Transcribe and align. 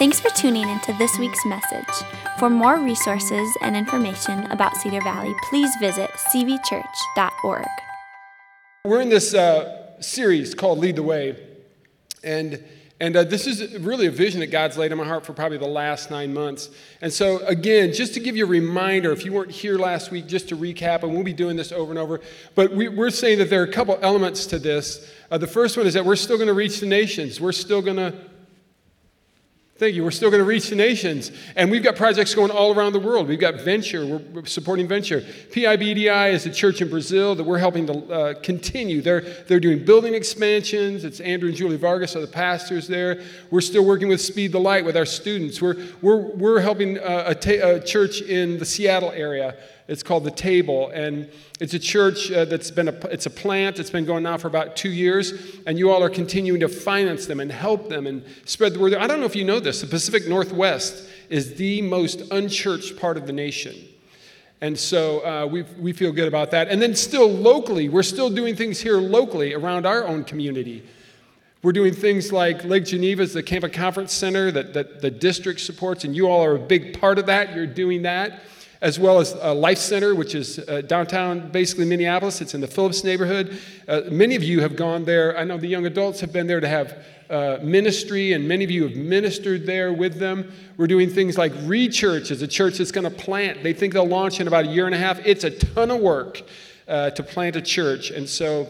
Thanks 0.00 0.18
for 0.18 0.30
tuning 0.30 0.66
into 0.66 0.94
this 0.94 1.18
week's 1.18 1.44
message. 1.44 1.84
For 2.38 2.48
more 2.48 2.78
resources 2.78 3.54
and 3.60 3.76
information 3.76 4.50
about 4.50 4.74
Cedar 4.74 5.02
Valley, 5.02 5.34
please 5.50 5.70
visit 5.78 6.08
cvchurch.org. 6.32 7.66
We're 8.86 9.02
in 9.02 9.10
this 9.10 9.34
uh, 9.34 10.00
series 10.00 10.54
called 10.54 10.78
Lead 10.78 10.96
the 10.96 11.02
Way. 11.02 11.36
And, 12.24 12.64
and 12.98 13.14
uh, 13.14 13.24
this 13.24 13.46
is 13.46 13.76
really 13.80 14.06
a 14.06 14.10
vision 14.10 14.40
that 14.40 14.46
God's 14.46 14.78
laid 14.78 14.90
on 14.90 14.96
my 14.96 15.04
heart 15.04 15.26
for 15.26 15.34
probably 15.34 15.58
the 15.58 15.66
last 15.66 16.10
nine 16.10 16.32
months. 16.32 16.70
And 17.02 17.12
so, 17.12 17.44
again, 17.44 17.92
just 17.92 18.14
to 18.14 18.20
give 18.20 18.38
you 18.38 18.46
a 18.46 18.48
reminder, 18.48 19.12
if 19.12 19.26
you 19.26 19.34
weren't 19.34 19.50
here 19.50 19.76
last 19.76 20.10
week, 20.10 20.26
just 20.26 20.48
to 20.48 20.56
recap, 20.56 21.02
and 21.02 21.12
we'll 21.12 21.24
be 21.24 21.34
doing 21.34 21.56
this 21.56 21.72
over 21.72 21.92
and 21.92 21.98
over, 21.98 22.22
but 22.54 22.72
we, 22.72 22.86
are 22.86 23.10
saying 23.10 23.36
that 23.36 23.50
there 23.50 23.60
are 23.60 23.66
a 23.66 23.72
couple 23.72 23.98
elements 24.00 24.46
to 24.46 24.58
this. 24.58 25.12
Uh, 25.30 25.36
the 25.36 25.46
first 25.46 25.76
one 25.76 25.86
is 25.86 25.92
that 25.92 26.06
we're 26.06 26.16
still 26.16 26.38
going 26.38 26.48
to 26.48 26.54
reach 26.54 26.80
the 26.80 26.86
nations. 26.86 27.38
We're 27.38 27.52
still 27.52 27.82
going 27.82 27.98
to 27.98 28.14
Thank 29.80 29.94
you. 29.94 30.04
We're 30.04 30.10
still 30.10 30.28
going 30.28 30.42
to 30.42 30.46
reach 30.46 30.68
the 30.68 30.76
nations. 30.76 31.32
And 31.56 31.70
we've 31.70 31.82
got 31.82 31.96
projects 31.96 32.34
going 32.34 32.50
all 32.50 32.74
around 32.74 32.92
the 32.92 33.00
world. 33.00 33.26
We've 33.26 33.40
got 33.40 33.62
Venture. 33.62 34.04
We're 34.04 34.44
supporting 34.44 34.86
Venture. 34.86 35.22
PIBDI 35.22 36.34
is 36.34 36.44
a 36.44 36.50
church 36.50 36.82
in 36.82 36.90
Brazil 36.90 37.34
that 37.34 37.44
we're 37.44 37.56
helping 37.56 37.86
to 37.86 38.12
uh, 38.12 38.34
continue. 38.42 39.00
They're, 39.00 39.22
they're 39.22 39.58
doing 39.58 39.82
building 39.82 40.12
expansions. 40.12 41.02
It's 41.02 41.18
Andrew 41.20 41.48
and 41.48 41.56
Julie 41.56 41.78
Vargas 41.78 42.14
are 42.14 42.20
the 42.20 42.26
pastors 42.26 42.88
there. 42.88 43.22
We're 43.50 43.62
still 43.62 43.86
working 43.86 44.08
with 44.08 44.20
Speed 44.20 44.52
the 44.52 44.60
Light 44.60 44.84
with 44.84 44.98
our 44.98 45.06
students. 45.06 45.62
We're, 45.62 45.82
we're, 46.02 46.26
we're 46.36 46.60
helping 46.60 46.98
uh, 46.98 47.24
a, 47.28 47.34
ta- 47.34 47.66
a 47.66 47.80
church 47.80 48.20
in 48.20 48.58
the 48.58 48.66
Seattle 48.66 49.12
area 49.12 49.56
it's 49.90 50.04
called 50.04 50.22
The 50.22 50.30
Table, 50.30 50.88
and 50.90 51.28
it's 51.58 51.74
a 51.74 51.78
church 51.78 52.30
uh, 52.30 52.44
that's 52.44 52.70
been 52.70 52.86
a, 52.86 52.94
it's 53.08 53.26
a 53.26 53.30
plant. 53.30 53.80
It's 53.80 53.90
been 53.90 54.04
going 54.04 54.22
now 54.22 54.36
for 54.36 54.46
about 54.46 54.76
two 54.76 54.88
years, 54.88 55.32
and 55.66 55.80
you 55.80 55.90
all 55.90 56.00
are 56.00 56.08
continuing 56.08 56.60
to 56.60 56.68
finance 56.68 57.26
them 57.26 57.40
and 57.40 57.50
help 57.50 57.88
them 57.88 58.06
and 58.06 58.24
spread 58.44 58.74
the 58.74 58.78
word. 58.78 58.94
I 58.94 59.08
don't 59.08 59.18
know 59.18 59.26
if 59.26 59.34
you 59.34 59.44
know 59.44 59.58
this. 59.58 59.80
The 59.80 59.88
Pacific 59.88 60.28
Northwest 60.28 61.08
is 61.28 61.54
the 61.54 61.82
most 61.82 62.20
unchurched 62.30 63.00
part 63.00 63.16
of 63.16 63.26
the 63.26 63.32
nation. 63.32 63.74
And 64.60 64.78
so 64.78 65.26
uh, 65.26 65.46
we, 65.46 65.62
we 65.76 65.92
feel 65.92 66.12
good 66.12 66.28
about 66.28 66.52
that. 66.52 66.68
And 66.68 66.80
then, 66.80 66.94
still 66.94 67.28
locally, 67.28 67.88
we're 67.88 68.04
still 68.04 68.30
doing 68.30 68.54
things 68.54 68.78
here 68.78 68.98
locally 68.98 69.54
around 69.54 69.86
our 69.86 70.06
own 70.06 70.22
community. 70.22 70.84
We're 71.64 71.72
doing 71.72 71.94
things 71.94 72.30
like 72.30 72.64
Lake 72.64 72.84
Geneva 72.84 73.22
is 73.22 73.32
the 73.32 73.42
campus 73.42 73.72
conference 73.74 74.12
center 74.12 74.52
that, 74.52 74.72
that 74.74 75.00
the 75.00 75.10
district 75.10 75.58
supports, 75.58 76.04
and 76.04 76.14
you 76.14 76.28
all 76.28 76.44
are 76.44 76.54
a 76.54 76.60
big 76.60 77.00
part 77.00 77.18
of 77.18 77.26
that. 77.26 77.56
You're 77.56 77.66
doing 77.66 78.02
that 78.02 78.44
as 78.82 78.98
well 78.98 79.18
as 79.18 79.32
a 79.40 79.52
Life 79.52 79.78
Center, 79.78 80.14
which 80.14 80.34
is 80.34 80.58
uh, 80.58 80.80
downtown, 80.80 81.50
basically 81.50 81.84
Minneapolis. 81.84 82.40
It's 82.40 82.54
in 82.54 82.60
the 82.60 82.66
Phillips 82.66 83.04
neighborhood. 83.04 83.60
Uh, 83.86 84.02
many 84.10 84.36
of 84.36 84.42
you 84.42 84.60
have 84.60 84.74
gone 84.74 85.04
there. 85.04 85.36
I 85.36 85.44
know 85.44 85.58
the 85.58 85.68
young 85.68 85.86
adults 85.86 86.20
have 86.20 86.32
been 86.32 86.46
there 86.46 86.60
to 86.60 86.68
have 86.68 87.04
uh, 87.28 87.58
ministry, 87.62 88.32
and 88.32 88.48
many 88.48 88.64
of 88.64 88.70
you 88.70 88.84
have 88.84 88.96
ministered 88.96 89.66
there 89.66 89.92
with 89.92 90.18
them. 90.18 90.50
We're 90.78 90.86
doing 90.86 91.10
things 91.10 91.36
like 91.36 91.52
Rechurch 91.52 92.30
is 92.30 92.42
a 92.42 92.48
church 92.48 92.78
that's 92.78 92.90
going 92.90 93.04
to 93.04 93.10
plant. 93.10 93.62
They 93.62 93.74
think 93.74 93.92
they'll 93.92 94.06
launch 94.06 94.40
in 94.40 94.48
about 94.48 94.64
a 94.64 94.68
year 94.68 94.86
and 94.86 94.94
a 94.94 94.98
half. 94.98 95.24
It's 95.26 95.44
a 95.44 95.50
ton 95.50 95.90
of 95.90 96.00
work 96.00 96.42
uh, 96.88 97.10
to 97.10 97.22
plant 97.22 97.56
a 97.56 97.62
church, 97.62 98.10
and 98.10 98.28
so 98.28 98.68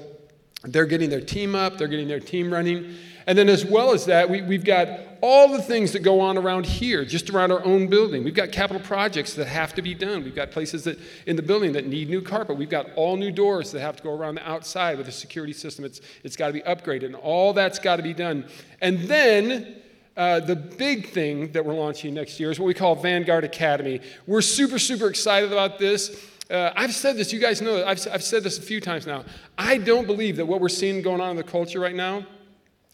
they're 0.64 0.86
getting 0.86 1.08
their 1.08 1.22
team 1.22 1.54
up, 1.54 1.78
they're 1.78 1.88
getting 1.88 2.08
their 2.08 2.20
team 2.20 2.52
running. 2.52 2.96
And 3.26 3.38
then, 3.38 3.48
as 3.48 3.64
well 3.64 3.92
as 3.92 4.06
that, 4.06 4.28
we, 4.28 4.42
we've 4.42 4.64
got 4.64 4.88
all 5.22 5.48
the 5.48 5.62
things 5.62 5.92
that 5.92 6.00
go 6.00 6.20
on 6.20 6.38
around 6.38 6.66
here, 6.66 7.04
just 7.04 7.30
around 7.30 7.52
our 7.52 7.64
own 7.64 7.86
building. 7.86 8.24
We've 8.24 8.34
got 8.34 8.52
capital 8.52 8.82
projects 8.82 9.34
that 9.34 9.46
have 9.46 9.74
to 9.74 9.82
be 9.82 9.94
done. 9.94 10.24
We've 10.24 10.34
got 10.34 10.50
places 10.50 10.84
that 10.84 10.98
in 11.26 11.36
the 11.36 11.42
building 11.42 11.72
that 11.72 11.86
need 11.86 12.08
new 12.08 12.22
carpet. 12.22 12.56
We've 12.56 12.70
got 12.70 12.86
all 12.96 13.16
new 13.16 13.30
doors 13.30 13.72
that 13.72 13.80
have 13.80 13.96
to 13.96 14.02
go 14.02 14.12
around 14.12 14.36
the 14.36 14.48
outside 14.48 14.98
with 14.98 15.08
a 15.08 15.12
security 15.12 15.52
system. 15.52 15.84
It's, 15.84 16.00
it's 16.24 16.36
got 16.36 16.48
to 16.48 16.52
be 16.52 16.60
upgraded, 16.62 17.06
and 17.06 17.14
all 17.14 17.52
that's 17.52 17.78
got 17.78 17.96
to 17.96 18.02
be 18.02 18.14
done. 18.14 18.46
And 18.80 19.00
then 19.00 19.76
uh, 20.16 20.40
the 20.40 20.56
big 20.56 21.10
thing 21.10 21.52
that 21.52 21.64
we're 21.64 21.74
launching 21.74 22.14
next 22.14 22.40
year 22.40 22.50
is 22.50 22.58
what 22.58 22.66
we 22.66 22.74
call 22.74 22.94
Vanguard 22.94 23.44
Academy. 23.44 24.00
We're 24.26 24.42
super, 24.42 24.78
super 24.78 25.08
excited 25.08 25.52
about 25.52 25.78
this. 25.78 26.26
Uh, 26.50 26.72
I've 26.74 26.94
said 26.94 27.16
this, 27.16 27.32
you 27.32 27.38
guys 27.38 27.62
know, 27.62 27.84
I've, 27.84 28.04
I've 28.10 28.24
said 28.24 28.42
this 28.42 28.58
a 28.58 28.62
few 28.62 28.80
times 28.80 29.06
now. 29.06 29.24
I 29.56 29.78
don't 29.78 30.06
believe 30.06 30.36
that 30.36 30.46
what 30.46 30.60
we're 30.60 30.68
seeing 30.68 31.00
going 31.00 31.20
on 31.20 31.30
in 31.30 31.36
the 31.36 31.44
culture 31.44 31.78
right 31.78 31.94
now 31.94 32.26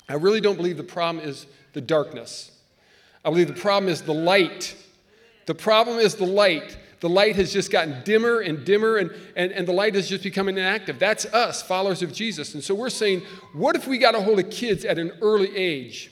I 0.09 0.15
really 0.15 0.41
don't 0.41 0.57
believe 0.57 0.77
the 0.77 0.85
problem 0.85 1.27
is 1.27 1.47
the 1.77 1.81
darkness. 1.83 2.51
I 3.23 3.29
believe 3.29 3.49
the 3.49 3.53
problem 3.53 3.93
is 3.93 4.01
the 4.01 4.15
light. 4.15 4.75
The 5.45 5.55
problem 5.55 5.99
is 5.99 6.15
the 6.15 6.25
light. 6.25 6.79
The 7.01 7.09
light 7.11 7.37
has 7.37 7.53
just 7.53 7.71
gotten 7.71 8.03
dimmer 8.03 8.41
and 8.41 8.65
dimmer, 8.65 8.97
and, 8.97 9.11
and, 9.37 9.53
and 9.53 9.69
the 9.69 9.73
light 9.73 9.95
is 9.95 10.09
just 10.09 10.25
becoming 10.25 10.57
inactive. 10.57 10.99
That's 10.99 11.27
us, 11.27 11.63
followers 11.63 12.03
of 12.03 12.15
Jesus. 12.15 12.55
And 12.55 12.65
so 12.65 12.75
we're 12.75 12.89
saying, 12.89 13.21
what 13.53 13.77
if 13.77 13.87
we 13.87 13.99
got 13.99 14.15
a 14.15 14.23
hold 14.23 14.39
of 14.39 14.49
kids 14.49 14.87
at 14.87 14.99
an 14.99 15.13
early 15.21 15.55
age? 15.55 16.11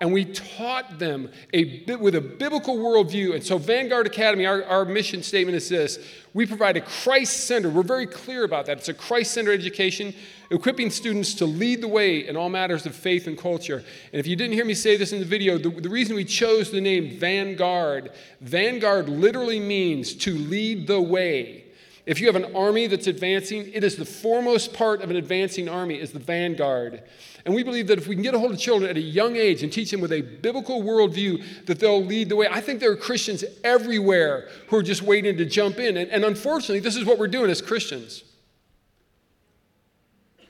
and 0.00 0.12
we 0.12 0.24
taught 0.24 0.98
them 0.98 1.28
a 1.52 1.80
bit 1.80 1.98
with 1.98 2.14
a 2.14 2.20
biblical 2.20 2.76
worldview. 2.76 3.34
And 3.34 3.42
so, 3.42 3.58
Vanguard 3.58 4.06
Academy, 4.06 4.46
our, 4.46 4.62
our 4.64 4.84
mission 4.84 5.22
statement 5.22 5.56
is 5.56 5.68
this 5.68 5.98
we 6.34 6.46
provide 6.46 6.76
a 6.76 6.80
Christ 6.80 7.48
centered, 7.48 7.74
we're 7.74 7.82
very 7.82 8.06
clear 8.06 8.44
about 8.44 8.66
that. 8.66 8.78
It's 8.78 8.88
a 8.88 8.94
Christ 8.94 9.32
centered 9.32 9.58
education, 9.58 10.14
equipping 10.50 10.90
students 10.90 11.34
to 11.34 11.46
lead 11.46 11.80
the 11.80 11.88
way 11.88 12.26
in 12.26 12.36
all 12.36 12.48
matters 12.48 12.86
of 12.86 12.94
faith 12.94 13.26
and 13.26 13.36
culture. 13.36 13.84
And 14.12 14.20
if 14.20 14.26
you 14.26 14.36
didn't 14.36 14.54
hear 14.54 14.64
me 14.64 14.74
say 14.74 14.96
this 14.96 15.12
in 15.12 15.18
the 15.18 15.24
video, 15.24 15.58
the, 15.58 15.68
the 15.68 15.88
reason 15.88 16.16
we 16.16 16.24
chose 16.24 16.70
the 16.70 16.80
name 16.80 17.18
Vanguard, 17.18 18.12
Vanguard 18.40 19.08
literally 19.08 19.60
means 19.60 20.14
to 20.14 20.34
lead 20.34 20.86
the 20.86 21.00
way. 21.00 21.64
If 22.08 22.22
you 22.22 22.26
have 22.26 22.36
an 22.36 22.56
army 22.56 22.86
that's 22.86 23.06
advancing, 23.06 23.70
it 23.74 23.84
is 23.84 23.96
the 23.96 24.04
foremost 24.06 24.72
part 24.72 25.02
of 25.02 25.10
an 25.10 25.16
advancing 25.16 25.68
army 25.68 26.00
is 26.00 26.10
the 26.10 26.18
vanguard. 26.18 27.02
And 27.44 27.54
we 27.54 27.62
believe 27.62 27.86
that 27.88 27.98
if 27.98 28.06
we 28.06 28.14
can 28.14 28.22
get 28.22 28.32
a 28.32 28.38
hold 28.38 28.50
of 28.50 28.58
children 28.58 28.90
at 28.90 28.96
a 28.96 29.00
young 29.00 29.36
age 29.36 29.62
and 29.62 29.70
teach 29.70 29.90
them 29.90 30.00
with 30.00 30.12
a 30.12 30.22
biblical 30.22 30.82
worldview, 30.82 31.66
that 31.66 31.78
they'll 31.78 32.02
lead 32.02 32.30
the 32.30 32.36
way. 32.36 32.48
I 32.50 32.62
think 32.62 32.80
there 32.80 32.90
are 32.90 32.96
Christians 32.96 33.44
everywhere 33.62 34.48
who 34.68 34.76
are 34.76 34.82
just 34.82 35.02
waiting 35.02 35.36
to 35.36 35.44
jump 35.44 35.78
in. 35.78 35.98
And, 35.98 36.10
and 36.10 36.24
unfortunately, 36.24 36.80
this 36.80 36.96
is 36.96 37.04
what 37.04 37.18
we're 37.18 37.28
doing 37.28 37.50
as 37.50 37.60
Christians. 37.60 38.24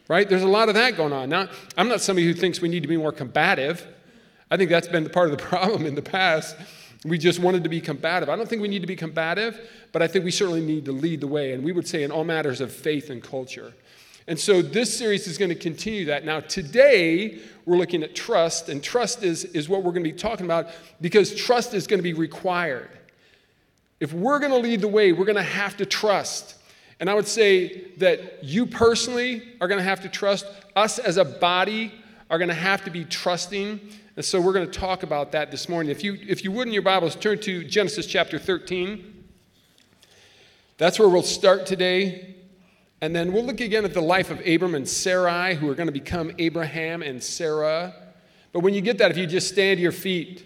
Right? 0.09 0.29
There's 0.29 0.43
a 0.43 0.49
lot 0.49 0.69
of 0.69 0.75
that 0.75 0.97
going 0.97 1.13
on. 1.13 1.29
Now, 1.29 1.49
I'm 1.77 1.89
not 1.89 2.01
somebody 2.01 2.27
who 2.27 2.33
thinks 2.33 2.61
we 2.61 2.69
need 2.69 2.81
to 2.81 2.89
be 2.89 2.97
more 2.97 3.13
combative. 3.13 3.87
I 4.51 4.57
think 4.57 4.71
that's 4.71 4.89
been 4.89 5.09
part 5.11 5.31
of 5.31 5.39
the 5.39 5.45
problem 5.45 5.85
in 5.85 5.95
the 5.95 6.03
past. 6.03 6.57
We 7.05 7.19
just 7.19 7.39
wanted 7.39 7.63
to 7.63 7.69
be 7.69 7.81
combative. 7.81 8.29
I 8.29 8.37
don't 8.37 8.49
think 8.49 8.63
we 8.63 8.69
need 8.69 8.81
to 8.81 8.87
be 8.87 8.97
combative, 8.97 9.61
but 9.93 10.03
I 10.03 10.09
think 10.09 10.25
we 10.25 10.31
certainly 10.31 10.63
need 10.63 10.87
to 10.87 10.93
lead 10.93 11.21
the 11.21 11.29
way. 11.29 11.53
And 11.53 11.63
we 11.63 11.73
would 11.73 11.87
say 11.87 12.03
in 12.03 12.11
all 12.11 12.25
matters 12.25 12.61
of 12.61 12.73
faith 12.73 13.11
and 13.11 13.23
culture. 13.23 13.75
And 14.27 14.39
so 14.39 14.61
this 14.61 14.97
series 14.97 15.27
is 15.27 15.39
going 15.39 15.49
to 15.49 15.55
continue 15.55 16.05
that. 16.07 16.25
Now, 16.25 16.41
today, 16.41 17.39
we're 17.65 17.79
looking 17.79 18.03
at 18.03 18.15
trust, 18.15 18.69
and 18.69 18.83
trust 18.83 19.23
is, 19.23 19.45
is 19.45 19.71
what 19.71 19.83
we're 19.83 19.93
going 19.93 20.05
to 20.05 20.11
be 20.11 20.17
talking 20.17 20.45
about 20.45 20.69
because 21.01 21.35
trust 21.35 21.73
is 21.73 21.87
going 21.87 21.99
to 21.99 22.03
be 22.03 22.13
required. 22.13 22.91
If 24.01 24.13
we're 24.13 24.39
going 24.39 24.53
to 24.53 24.59
lead 24.59 24.83
the 24.83 24.89
way, 24.89 25.13
we're 25.13 25.25
going 25.25 25.37
to 25.37 25.43
have 25.43 25.79
to 25.79 25.87
trust. 25.87 26.57
And 27.01 27.09
I 27.09 27.15
would 27.15 27.29
say 27.29 27.85
that 27.99 28.43
you 28.43 28.67
personally 28.67 29.43
are 29.61 29.69
going 29.69 29.79
to 29.79 29.85
have 29.85 30.01
to 30.03 30.09
trust. 30.09 30.47
Us 30.75 30.99
as 30.99 31.17
a 31.17 31.25
body 31.25 31.93
are 32.31 32.39
going 32.39 32.49
to 32.49 32.55
have 32.55 32.85
to 32.85 32.91
be 32.91 33.05
trusting. 33.05 33.81
And 34.17 34.25
so 34.25 34.41
we're 34.41 34.53
going 34.53 34.69
to 34.69 34.79
talk 34.79 35.05
about 35.05 35.33
that 35.33 35.51
this 35.51 35.69
morning. 35.69 35.91
If 35.91 36.03
you, 36.03 36.19
if 36.27 36.43
you 36.43 36.51
would 36.53 36.67
in 36.67 36.73
your 36.73 36.83
Bibles, 36.83 37.15
turn 37.15 37.39
to 37.41 37.63
Genesis 37.63 38.07
chapter 38.07 38.39
13. 38.39 39.25
That's 40.77 40.99
where 40.99 41.09
we'll 41.09 41.23
start 41.23 41.67
today. 41.67 42.35
And 43.01 43.15
then 43.15 43.33
we'll 43.33 43.45
look 43.45 43.61
again 43.61 43.85
at 43.85 43.95
the 43.95 44.01
life 44.01 44.31
of 44.31 44.45
Abram 44.47 44.75
and 44.75 44.89
Sarai, 44.89 45.55
who 45.55 45.71
are 45.71 45.75
going 45.75 45.87
to 45.87 45.93
become 45.93 46.33
Abraham 46.39 47.03
and 47.03 47.23
Sarah. 47.23 47.95
But 48.53 48.61
when 48.61 48.75
you 48.75 48.81
get 48.81 48.99
that, 48.99 49.13
if 49.13 49.17
you 49.17 49.27
just 49.27 49.49
stand 49.49 49.79
to 49.79 49.83
your 49.83 49.93
feet 49.93 50.45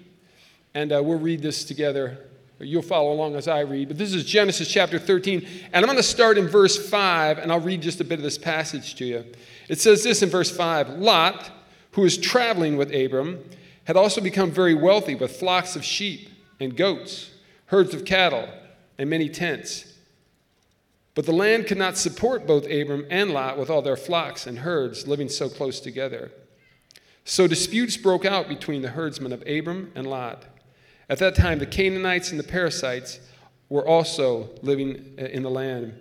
and 0.74 0.92
uh, 0.92 1.02
we'll 1.02 1.18
read 1.18 1.40
this 1.40 1.64
together, 1.64 2.18
you'll 2.62 2.82
follow 2.82 3.12
along 3.12 3.36
as 3.36 3.48
I 3.48 3.60
read. 3.60 3.88
But 3.88 3.98
this 3.98 4.14
is 4.14 4.24
Genesis 4.24 4.68
chapter 4.68 4.98
13, 4.98 5.46
and 5.72 5.76
I'm 5.76 5.86
going 5.86 5.96
to 5.96 6.02
start 6.02 6.38
in 6.38 6.48
verse 6.48 6.88
5, 6.88 7.38
and 7.38 7.50
I'll 7.52 7.60
read 7.60 7.82
just 7.82 8.00
a 8.00 8.04
bit 8.04 8.18
of 8.18 8.22
this 8.22 8.38
passage 8.38 8.94
to 8.96 9.04
you. 9.04 9.24
It 9.68 9.80
says 9.80 10.02
this 10.02 10.22
in 10.22 10.28
verse 10.28 10.50
5 10.50 10.90
Lot, 10.90 11.50
who 11.92 12.02
was 12.02 12.16
traveling 12.16 12.76
with 12.76 12.94
Abram, 12.94 13.44
had 13.84 13.96
also 13.96 14.20
become 14.20 14.50
very 14.50 14.74
wealthy 14.74 15.14
with 15.14 15.36
flocks 15.36 15.76
of 15.76 15.84
sheep 15.84 16.28
and 16.60 16.76
goats, 16.76 17.30
herds 17.66 17.94
of 17.94 18.04
cattle, 18.04 18.48
and 18.98 19.10
many 19.10 19.28
tents. 19.28 19.92
But 21.14 21.26
the 21.26 21.32
land 21.32 21.66
could 21.66 21.78
not 21.78 21.98
support 21.98 22.46
both 22.46 22.64
Abram 22.64 23.06
and 23.10 23.30
Lot 23.32 23.58
with 23.58 23.68
all 23.68 23.82
their 23.82 23.96
flocks 23.96 24.46
and 24.46 24.60
herds 24.60 25.06
living 25.06 25.28
so 25.28 25.48
close 25.48 25.80
together. 25.80 26.30
So 27.24 27.46
disputes 27.46 27.96
broke 27.96 28.24
out 28.24 28.48
between 28.48 28.82
the 28.82 28.90
herdsmen 28.90 29.32
of 29.32 29.46
Abram 29.46 29.92
and 29.94 30.06
Lot. 30.06 30.44
At 31.12 31.18
that 31.18 31.34
time, 31.34 31.58
the 31.58 31.66
Canaanites 31.66 32.30
and 32.30 32.40
the 32.40 32.44
Perizzites 32.44 33.20
were 33.68 33.86
also 33.86 34.48
living 34.62 35.14
uh, 35.20 35.26
in 35.26 35.42
the 35.42 35.50
land. 35.50 35.94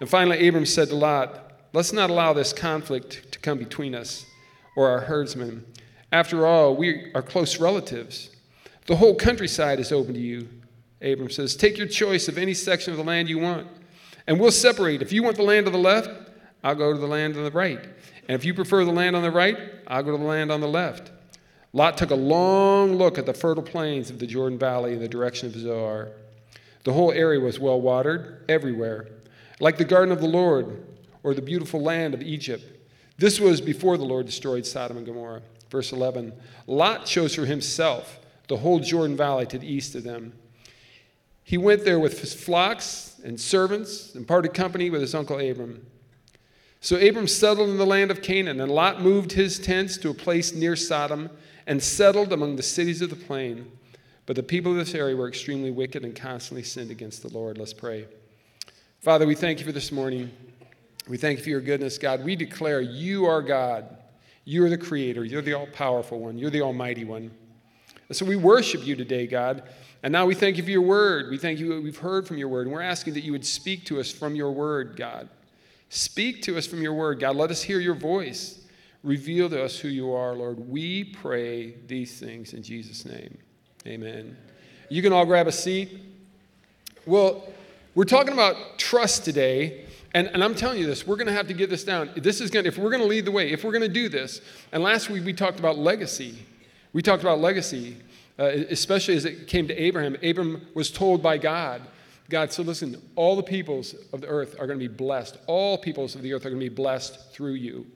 And 0.00 0.08
finally, 0.08 0.48
Abram 0.48 0.66
said 0.66 0.88
to 0.88 0.96
Lot, 0.96 1.52
Let's 1.72 1.92
not 1.92 2.10
allow 2.10 2.32
this 2.32 2.52
conflict 2.52 3.30
to 3.30 3.38
come 3.38 3.58
between 3.58 3.94
us 3.94 4.26
or 4.74 4.88
our 4.88 4.98
herdsmen. 4.98 5.64
After 6.10 6.48
all, 6.48 6.74
we 6.74 7.12
are 7.14 7.22
close 7.22 7.60
relatives. 7.60 8.30
The 8.86 8.96
whole 8.96 9.14
countryside 9.14 9.78
is 9.78 9.92
open 9.92 10.14
to 10.14 10.20
you. 10.20 10.48
Abram 11.00 11.30
says, 11.30 11.54
Take 11.54 11.78
your 11.78 11.86
choice 11.86 12.26
of 12.26 12.36
any 12.36 12.52
section 12.52 12.92
of 12.92 12.96
the 12.96 13.04
land 13.04 13.28
you 13.28 13.38
want. 13.38 13.68
And 14.26 14.40
we'll 14.40 14.50
separate. 14.50 15.00
If 15.00 15.12
you 15.12 15.22
want 15.22 15.36
the 15.36 15.44
land 15.44 15.68
on 15.68 15.72
the 15.72 15.78
left, 15.78 16.10
I'll 16.64 16.74
go 16.74 16.92
to 16.92 16.98
the 16.98 17.06
land 17.06 17.36
on 17.36 17.44
the 17.44 17.52
right. 17.52 17.84
And 18.28 18.34
if 18.34 18.44
you 18.44 18.52
prefer 18.52 18.84
the 18.84 18.90
land 18.90 19.14
on 19.14 19.22
the 19.22 19.30
right, 19.30 19.56
I'll 19.86 20.02
go 20.02 20.10
to 20.10 20.18
the 20.18 20.24
land 20.24 20.50
on 20.50 20.60
the 20.60 20.66
left. 20.66 21.12
Lot 21.76 21.98
took 21.98 22.10
a 22.10 22.14
long 22.14 22.94
look 22.94 23.18
at 23.18 23.26
the 23.26 23.34
fertile 23.34 23.62
plains 23.62 24.08
of 24.08 24.18
the 24.18 24.26
Jordan 24.26 24.58
Valley 24.58 24.94
in 24.94 24.98
the 24.98 25.06
direction 25.06 25.48
of 25.48 25.54
Zoar. 25.54 26.08
The 26.84 26.94
whole 26.94 27.12
area 27.12 27.38
was 27.38 27.60
well 27.60 27.78
watered 27.78 28.46
everywhere, 28.48 29.08
like 29.60 29.76
the 29.76 29.84
garden 29.84 30.10
of 30.10 30.22
the 30.22 30.26
Lord 30.26 30.86
or 31.22 31.34
the 31.34 31.42
beautiful 31.42 31.82
land 31.82 32.14
of 32.14 32.22
Egypt. 32.22 32.64
This 33.18 33.38
was 33.38 33.60
before 33.60 33.98
the 33.98 34.06
Lord 34.06 34.24
destroyed 34.24 34.64
Sodom 34.64 34.96
and 34.96 35.04
Gomorrah. 35.04 35.42
Verse 35.68 35.92
11 35.92 36.32
Lot 36.66 37.04
chose 37.04 37.34
for 37.34 37.44
himself 37.44 38.20
the 38.48 38.56
whole 38.56 38.80
Jordan 38.80 39.14
Valley 39.14 39.44
to 39.44 39.58
the 39.58 39.70
east 39.70 39.94
of 39.94 40.02
them. 40.02 40.32
He 41.44 41.58
went 41.58 41.84
there 41.84 42.00
with 42.00 42.20
his 42.20 42.32
flocks 42.32 43.20
and 43.22 43.38
servants 43.38 44.14
and 44.14 44.26
parted 44.26 44.54
company 44.54 44.88
with 44.88 45.02
his 45.02 45.14
uncle 45.14 45.38
Abram. 45.38 45.84
So 46.80 46.96
Abram 46.96 47.28
settled 47.28 47.68
in 47.68 47.76
the 47.76 47.84
land 47.84 48.10
of 48.10 48.22
Canaan, 48.22 48.62
and 48.62 48.72
Lot 48.72 49.02
moved 49.02 49.32
his 49.32 49.58
tents 49.58 49.98
to 49.98 50.08
a 50.08 50.14
place 50.14 50.54
near 50.54 50.74
Sodom 50.74 51.28
and 51.66 51.82
settled 51.82 52.32
among 52.32 52.56
the 52.56 52.62
cities 52.62 53.02
of 53.02 53.10
the 53.10 53.16
plain. 53.16 53.70
But 54.26 54.36
the 54.36 54.42
people 54.42 54.72
of 54.72 54.78
this 54.78 54.94
area 54.94 55.16
were 55.16 55.28
extremely 55.28 55.70
wicked 55.70 56.04
and 56.04 56.14
constantly 56.14 56.62
sinned 56.62 56.90
against 56.90 57.22
the 57.22 57.28
Lord. 57.28 57.58
Let's 57.58 57.72
pray. 57.72 58.06
Father, 59.00 59.26
we 59.26 59.34
thank 59.34 59.60
you 59.60 59.64
for 59.64 59.72
this 59.72 59.92
morning. 59.92 60.30
We 61.08 61.16
thank 61.16 61.38
you 61.38 61.44
for 61.44 61.50
your 61.50 61.60
goodness, 61.60 61.98
God. 61.98 62.24
We 62.24 62.34
declare 62.34 62.80
you 62.80 63.26
are 63.26 63.40
God. 63.40 63.96
You 64.44 64.64
are 64.64 64.68
the 64.68 64.78
creator. 64.78 65.24
You're 65.24 65.42
the 65.42 65.54
all 65.54 65.66
powerful 65.68 66.18
one. 66.18 66.38
You're 66.38 66.50
the 66.50 66.62
almighty 66.62 67.04
one. 67.04 67.30
And 68.08 68.16
so 68.16 68.24
we 68.24 68.36
worship 68.36 68.84
you 68.84 68.96
today, 68.96 69.26
God. 69.26 69.62
And 70.02 70.12
now 70.12 70.26
we 70.26 70.34
thank 70.34 70.56
you 70.56 70.62
for 70.62 70.70
your 70.70 70.82
word. 70.82 71.30
We 71.30 71.38
thank 71.38 71.58
you 71.58 71.80
we've 71.80 71.96
heard 71.96 72.26
from 72.26 72.38
your 72.38 72.48
word. 72.48 72.66
And 72.66 72.74
we're 72.74 72.82
asking 72.82 73.14
that 73.14 73.24
you 73.24 73.32
would 73.32 73.46
speak 73.46 73.84
to 73.86 74.00
us 74.00 74.10
from 74.10 74.34
your 74.34 74.52
word, 74.52 74.96
God. 74.96 75.28
Speak 75.88 76.42
to 76.42 76.56
us 76.58 76.66
from 76.66 76.82
your 76.82 76.94
word, 76.94 77.20
God. 77.20 77.36
Let 77.36 77.50
us 77.50 77.62
hear 77.62 77.80
your 77.80 77.94
voice. 77.94 78.60
Reveal 79.02 79.48
to 79.50 79.62
us 79.62 79.78
who 79.78 79.88
you 79.88 80.12
are, 80.12 80.34
Lord. 80.34 80.58
We 80.68 81.04
pray 81.04 81.74
these 81.86 82.18
things 82.18 82.54
in 82.54 82.62
Jesus' 82.62 83.04
name. 83.04 83.38
Amen. 83.86 84.36
You 84.88 85.02
can 85.02 85.12
all 85.12 85.24
grab 85.24 85.46
a 85.46 85.52
seat. 85.52 86.00
Well, 87.06 87.48
we're 87.94 88.04
talking 88.04 88.32
about 88.32 88.78
trust 88.78 89.24
today. 89.24 89.86
And, 90.14 90.28
and 90.28 90.42
I'm 90.42 90.54
telling 90.54 90.78
you 90.78 90.86
this, 90.86 91.06
we're 91.06 91.16
going 91.16 91.26
to 91.26 91.32
have 91.32 91.48
to 91.48 91.54
get 91.54 91.70
this 91.70 91.84
down. 91.84 92.10
This 92.16 92.40
is 92.40 92.50
going 92.50 92.66
if 92.66 92.78
we're 92.78 92.90
going 92.90 93.02
to 93.02 93.06
lead 93.06 93.24
the 93.26 93.30
way, 93.30 93.52
if 93.52 93.64
we're 93.64 93.72
going 93.72 93.82
to 93.82 93.88
do 93.88 94.08
this, 94.08 94.40
and 94.72 94.82
last 94.82 95.10
week 95.10 95.24
we 95.24 95.32
talked 95.32 95.58
about 95.58 95.78
legacy. 95.78 96.38
We 96.92 97.02
talked 97.02 97.22
about 97.22 97.40
legacy, 97.40 97.98
uh, 98.38 98.44
especially 98.44 99.16
as 99.16 99.24
it 99.24 99.46
came 99.46 99.68
to 99.68 99.74
Abraham. 99.74 100.16
Abram 100.22 100.66
was 100.74 100.90
told 100.90 101.22
by 101.22 101.36
God 101.38 101.82
God 102.28 102.52
said, 102.52 102.66
listen, 102.66 103.00
all 103.14 103.36
the 103.36 103.42
peoples 103.42 103.94
of 104.12 104.20
the 104.20 104.26
earth 104.26 104.56
are 104.58 104.66
going 104.66 104.78
to 104.78 104.88
be 104.88 104.92
blessed. 104.92 105.38
All 105.46 105.78
peoples 105.78 106.14
of 106.14 106.22
the 106.22 106.32
earth 106.32 106.44
are 106.44 106.50
going 106.50 106.60
to 106.60 106.68
be 106.68 106.74
blessed 106.74 107.32
through 107.32 107.54
you. 107.54 107.86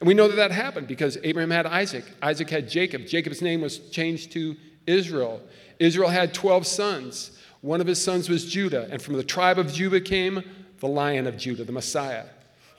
And 0.00 0.08
we 0.08 0.14
know 0.14 0.28
that 0.28 0.36
that 0.36 0.50
happened 0.50 0.88
because 0.88 1.16
Abraham 1.22 1.50
had 1.50 1.66
Isaac. 1.66 2.04
Isaac 2.20 2.50
had 2.50 2.68
Jacob. 2.68 3.06
Jacob's 3.06 3.40
name 3.40 3.60
was 3.60 3.78
changed 3.90 4.32
to 4.32 4.56
Israel. 4.86 5.40
Israel 5.78 6.08
had 6.08 6.34
12 6.34 6.66
sons. 6.66 7.38
One 7.60 7.80
of 7.80 7.86
his 7.86 8.02
sons 8.02 8.28
was 8.28 8.44
Judah. 8.44 8.88
And 8.90 9.00
from 9.00 9.14
the 9.14 9.24
tribe 9.24 9.58
of 9.58 9.72
Judah 9.72 10.00
came 10.00 10.42
the 10.80 10.88
lion 10.88 11.26
of 11.26 11.36
Judah, 11.38 11.64
the 11.64 11.72
Messiah. 11.72 12.24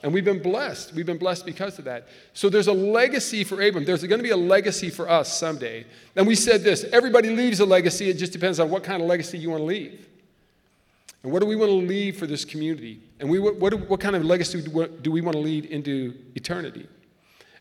And 0.04 0.14
we've 0.14 0.26
been 0.26 0.42
blessed. 0.42 0.94
We've 0.94 1.06
been 1.06 1.18
blessed 1.18 1.46
because 1.46 1.80
of 1.80 1.86
that. 1.86 2.08
So 2.34 2.50
there's 2.50 2.68
a 2.68 2.74
legacy 2.74 3.44
for 3.44 3.62
Abram. 3.62 3.84
There's 3.84 4.04
going 4.04 4.20
to 4.20 4.24
be 4.24 4.30
a 4.30 4.38
legacy 4.38 4.90
for 4.90 5.10
us 5.10 5.36
someday. 5.36 5.86
And 6.16 6.28
we 6.28 6.36
said 6.36 6.64
this 6.64 6.84
everybody 6.92 7.30
leaves 7.30 7.60
a 7.60 7.66
legacy. 7.66 8.10
It 8.10 8.16
just 8.18 8.32
depends 8.32 8.60
on 8.60 8.70
what 8.70 8.84
kind 8.84 9.02
of 9.02 9.08
legacy 9.08 9.40
you 9.40 9.50
want 9.50 9.62
to 9.62 9.66
leave. 9.66 10.08
And 11.28 11.34
what 11.34 11.42
do 11.42 11.46
we 11.46 11.58
want 11.58 11.70
to 11.70 11.76
leave 11.76 12.16
for 12.16 12.26
this 12.26 12.46
community? 12.46 13.02
And 13.20 13.30
we, 13.30 13.38
what, 13.38 13.74
what 13.90 14.00
kind 14.00 14.16
of 14.16 14.24
legacy 14.24 14.62
do 14.62 15.12
we 15.12 15.20
want 15.20 15.34
to 15.34 15.42
lead 15.42 15.66
into 15.66 16.14
eternity? 16.36 16.88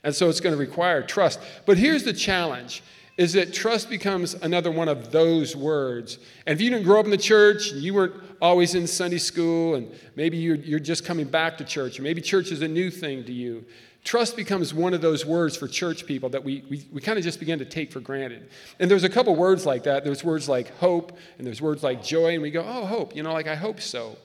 And 0.04 0.14
so 0.14 0.28
it's 0.28 0.38
going 0.38 0.54
to 0.54 0.56
require 0.56 1.02
trust. 1.02 1.40
But 1.66 1.76
here's 1.76 2.04
the 2.04 2.12
challenge 2.12 2.84
is 3.16 3.32
that 3.32 3.52
trust 3.52 3.90
becomes 3.90 4.34
another 4.34 4.70
one 4.70 4.88
of 4.88 5.10
those 5.10 5.56
words. 5.56 6.20
And 6.46 6.54
if 6.54 6.62
you 6.62 6.70
didn't 6.70 6.84
grow 6.84 7.00
up 7.00 7.06
in 7.06 7.10
the 7.10 7.16
church, 7.16 7.72
and 7.72 7.82
you 7.82 7.92
weren't 7.92 8.14
always 8.40 8.76
in 8.76 8.86
Sunday 8.86 9.18
school, 9.18 9.74
and 9.74 9.92
maybe 10.14 10.36
you're, 10.36 10.54
you're 10.54 10.78
just 10.78 11.04
coming 11.04 11.26
back 11.26 11.58
to 11.58 11.64
church, 11.64 11.98
or 11.98 12.02
maybe 12.02 12.20
church 12.20 12.52
is 12.52 12.62
a 12.62 12.68
new 12.68 12.88
thing 12.88 13.24
to 13.24 13.32
you, 13.32 13.64
Trust 14.06 14.36
becomes 14.36 14.72
one 14.72 14.94
of 14.94 15.00
those 15.00 15.26
words 15.26 15.56
for 15.56 15.66
church 15.66 16.06
people 16.06 16.28
that 16.28 16.44
we, 16.44 16.62
we, 16.70 16.86
we 16.92 17.00
kind 17.00 17.18
of 17.18 17.24
just 17.24 17.40
begin 17.40 17.58
to 17.58 17.64
take 17.64 17.90
for 17.90 17.98
granted. 17.98 18.48
And 18.78 18.88
there's 18.88 19.02
a 19.02 19.08
couple 19.08 19.34
words 19.34 19.66
like 19.66 19.82
that. 19.82 20.04
There's 20.04 20.22
words 20.22 20.48
like 20.48 20.70
hope, 20.78 21.18
and 21.38 21.44
there's 21.44 21.60
words 21.60 21.82
like 21.82 22.04
joy, 22.04 22.34
and 22.34 22.40
we 22.40 22.52
go, 22.52 22.64
oh, 22.64 22.86
hope, 22.86 23.16
you 23.16 23.24
know, 23.24 23.32
like 23.32 23.48
I 23.48 23.56
hope 23.56 23.80
so. 23.80 24.16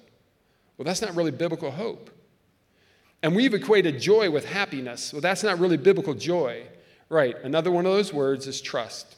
Well, 0.78 0.86
that's 0.86 1.01
not 1.01 1.16
really 1.16 1.31
biblical 1.31 1.72
hope. 1.72 2.12
And 3.24 3.36
we've 3.36 3.56
equated 3.56 4.00
joy 4.00 4.30
with 4.30 4.45
happiness. 4.45 5.13
Well, 5.13 5.22
that's 5.22 5.42
not 5.42 5.57
really 5.57 5.78
biblical 5.78 6.13
joy. 6.13 6.68
Right. 7.10 7.36
Another 7.44 7.72
one 7.72 7.88
of 7.88 7.92
those 7.92 8.13
words 8.13 8.45
is 8.45 8.62
trust. 8.62 9.16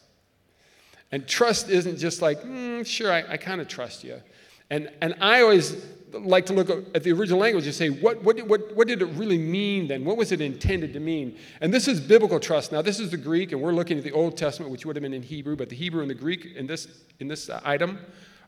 And 1.12 1.27
trust 1.27 1.69
isn't 1.69 1.98
just 1.98 2.21
like, 2.21 2.42
mm, 2.42 2.86
sure, 2.86 3.12
I, 3.12 3.33
I 3.33 3.36
kind 3.36 3.60
of 3.60 3.68
trust 3.68 4.06
you. 4.06 4.21
And, 4.69 4.89
and 5.01 5.13
I 5.19 5.42
always 5.42 5.86
like 6.13 6.45
to 6.48 6.54
look 6.54 6.69
at 6.69 7.04
the 7.04 7.12
original 7.12 7.39
language 7.39 7.65
and 7.65 7.74
say, 7.74 7.89
what, 7.89 8.24
what, 8.24 8.42
what, 8.48 8.75
what 8.75 8.88
did 8.88 9.01
it 9.01 9.06
really 9.07 9.38
mean 9.38 9.88
then? 9.88 10.06
What 10.06 10.18
was 10.18 10.31
it 10.31 10.42
intended 10.42 10.94
to 10.94 11.00
mean? 11.00 11.38
And 11.62 11.74
this 11.74 11.88
is 11.88 12.00
biblical 12.00 12.39
trust. 12.39 12.71
Now, 12.71 12.81
this 12.81 13.00
is 13.00 13.12
the 13.12 13.18
Greek, 13.18 13.51
and 13.51 13.62
we're 13.62 13.74
looking 13.74 13.98
at 13.98 14.04
the 14.04 14.12
Old 14.12 14.38
Testament, 14.38 14.71
which 14.71 14.86
would 14.86 14.95
have 14.95 15.04
been 15.04 15.13
in 15.13 15.24
Hebrew, 15.24 15.56
but 15.56 15.69
the 15.69 15.75
Hebrew 15.75 16.01
and 16.01 16.10
the 16.10 16.15
Greek 16.15 16.56
in 16.56 16.68
this, 16.68 16.88
in 17.19 17.27
this 17.27 17.50
item 17.50 18.00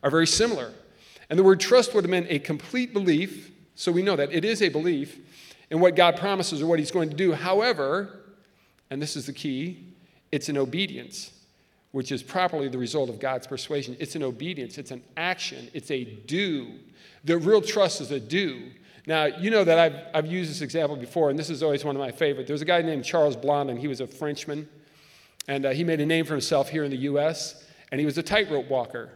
are 0.02 0.10
very 0.10 0.26
similar. 0.26 0.72
And 1.28 1.38
the 1.38 1.42
word 1.42 1.60
trust 1.60 1.94
would 1.94 2.04
have 2.04 2.10
meant 2.10 2.26
a 2.30 2.38
complete 2.38 2.92
belief, 2.92 3.50
so 3.74 3.90
we 3.92 4.02
know 4.02 4.16
that 4.16 4.32
it 4.32 4.44
is 4.44 4.62
a 4.62 4.68
belief 4.68 5.18
in 5.70 5.80
what 5.80 5.96
God 5.96 6.16
promises 6.16 6.62
or 6.62 6.66
what 6.66 6.78
He's 6.78 6.90
going 6.90 7.10
to 7.10 7.16
do. 7.16 7.32
However, 7.32 8.20
and 8.90 9.02
this 9.02 9.16
is 9.16 9.26
the 9.26 9.32
key, 9.32 9.84
it's 10.30 10.48
an 10.48 10.56
obedience 10.56 11.32
which 11.96 12.12
is 12.12 12.22
properly 12.22 12.68
the 12.68 12.76
result 12.76 13.08
of 13.08 13.18
God's 13.18 13.46
persuasion. 13.46 13.96
It's 13.98 14.16
an 14.16 14.22
obedience, 14.22 14.76
it's 14.76 14.90
an 14.90 15.02
action, 15.16 15.70
it's 15.72 15.90
a 15.90 16.04
do. 16.04 16.72
The 17.26 17.36
real 17.36 17.60
trust 17.60 18.00
is 18.00 18.10
a 18.10 18.20
do. 18.20 18.70
Now, 19.06 19.26
you 19.26 19.50
know 19.50 19.62
that 19.62 19.78
I've, 19.78 19.96
I've 20.14 20.26
used 20.26 20.50
this 20.50 20.62
example 20.62 20.96
before, 20.96 21.30
and 21.30 21.38
this 21.38 21.50
is 21.50 21.62
always 21.62 21.84
one 21.84 21.94
of 21.94 22.00
my 22.00 22.10
favorite. 22.10 22.46
There's 22.46 22.62
a 22.62 22.66
guy 22.66 22.82
named 22.82 23.04
Charles 23.04 23.36
Blondin. 23.36 23.76
He 23.76 23.88
was 23.88 24.00
a 24.00 24.06
Frenchman, 24.06 24.68
and 25.46 25.66
uh, 25.66 25.70
he 25.70 25.84
made 25.84 26.00
a 26.00 26.06
name 26.06 26.24
for 26.24 26.32
himself 26.32 26.70
here 26.70 26.82
in 26.82 26.90
the 26.90 26.96
U.S., 26.98 27.64
and 27.92 28.00
he 28.00 28.06
was 28.06 28.16
a 28.18 28.22
tightrope 28.22 28.68
walker 28.68 29.10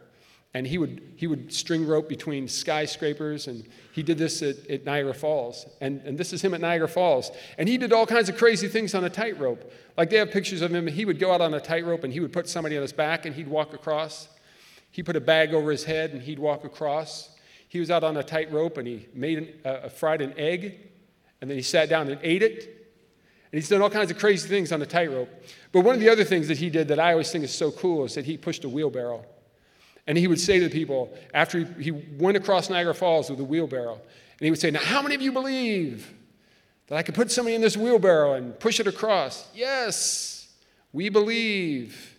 and 0.52 0.66
he 0.66 0.78
would, 0.78 1.00
he 1.16 1.26
would 1.26 1.52
string 1.52 1.86
rope 1.86 2.08
between 2.08 2.48
skyscrapers 2.48 3.46
and 3.46 3.64
he 3.92 4.02
did 4.02 4.18
this 4.18 4.42
at, 4.42 4.56
at, 4.68 4.84
niagara 4.84 5.14
falls 5.14 5.66
and, 5.80 6.00
and 6.04 6.18
this 6.18 6.32
is 6.32 6.42
him 6.42 6.54
at 6.54 6.60
niagara 6.60 6.88
falls 6.88 7.30
and 7.58 7.68
he 7.68 7.78
did 7.78 7.92
all 7.92 8.06
kinds 8.06 8.28
of 8.28 8.36
crazy 8.36 8.68
things 8.68 8.94
on 8.94 9.04
a 9.04 9.10
tightrope 9.10 9.72
like 9.96 10.10
they 10.10 10.16
have 10.16 10.30
pictures 10.30 10.62
of 10.62 10.74
him 10.74 10.86
he 10.86 11.04
would 11.04 11.18
go 11.18 11.32
out 11.32 11.40
on 11.40 11.54
a 11.54 11.60
tightrope 11.60 12.04
and 12.04 12.12
he 12.12 12.20
would 12.20 12.32
put 12.32 12.48
somebody 12.48 12.76
on 12.76 12.82
his 12.82 12.92
back 12.92 13.26
and 13.26 13.34
he'd 13.34 13.48
walk 13.48 13.74
across 13.74 14.28
he 14.90 15.02
put 15.02 15.14
a 15.14 15.20
bag 15.20 15.54
over 15.54 15.70
his 15.70 15.84
head 15.84 16.10
and 16.10 16.22
he'd 16.22 16.38
walk 16.38 16.64
across 16.64 17.30
he 17.70 17.80
was 17.80 17.90
out 17.90 18.04
on 18.04 18.16
a 18.18 18.22
tightrope 18.22 18.76
and 18.76 18.86
he 18.86 19.06
made 19.14 19.38
an, 19.38 19.48
uh, 19.64 19.88
fried 19.88 20.20
an 20.20 20.34
egg 20.36 20.90
and 21.40 21.48
then 21.48 21.56
he 21.56 21.62
sat 21.62 21.88
down 21.88 22.08
and 22.08 22.20
ate 22.22 22.42
it 22.42 22.64
and 23.52 23.60
he's 23.60 23.68
done 23.68 23.80
all 23.80 23.90
kinds 23.90 24.10
of 24.10 24.18
crazy 24.18 24.48
things 24.48 24.72
on 24.72 24.82
a 24.82 24.86
tightrope 24.86 25.30
but 25.72 25.80
one 25.80 25.94
of 25.94 26.00
the 26.00 26.08
other 26.08 26.24
things 26.24 26.48
that 26.48 26.58
he 26.58 26.68
did 26.68 26.88
that 26.88 27.00
i 27.00 27.12
always 27.12 27.30
think 27.32 27.42
is 27.44 27.54
so 27.54 27.70
cool 27.70 28.04
is 28.04 28.14
that 28.14 28.26
he 28.26 28.36
pushed 28.36 28.64
a 28.64 28.68
wheelbarrow 28.68 29.24
and 30.10 30.18
he 30.18 30.26
would 30.26 30.40
say 30.40 30.58
to 30.58 30.68
the 30.68 30.72
people, 30.72 31.16
after 31.32 31.60
he, 31.60 31.84
he 31.84 31.90
went 31.92 32.36
across 32.36 32.68
Niagara 32.68 32.94
Falls 32.94 33.30
with 33.30 33.38
a 33.38 33.44
wheelbarrow, 33.44 33.92
and 33.92 34.40
he 34.40 34.50
would 34.50 34.60
say, 34.60 34.70
Now, 34.70 34.80
how 34.80 35.02
many 35.02 35.14
of 35.14 35.22
you 35.22 35.30
believe 35.30 36.12
that 36.88 36.96
I 36.96 37.02
could 37.02 37.14
put 37.14 37.30
somebody 37.30 37.54
in 37.54 37.60
this 37.60 37.76
wheelbarrow 37.76 38.34
and 38.34 38.58
push 38.58 38.80
it 38.80 38.88
across? 38.88 39.48
Yes, 39.54 40.52
we 40.92 41.10
believe. 41.10 42.16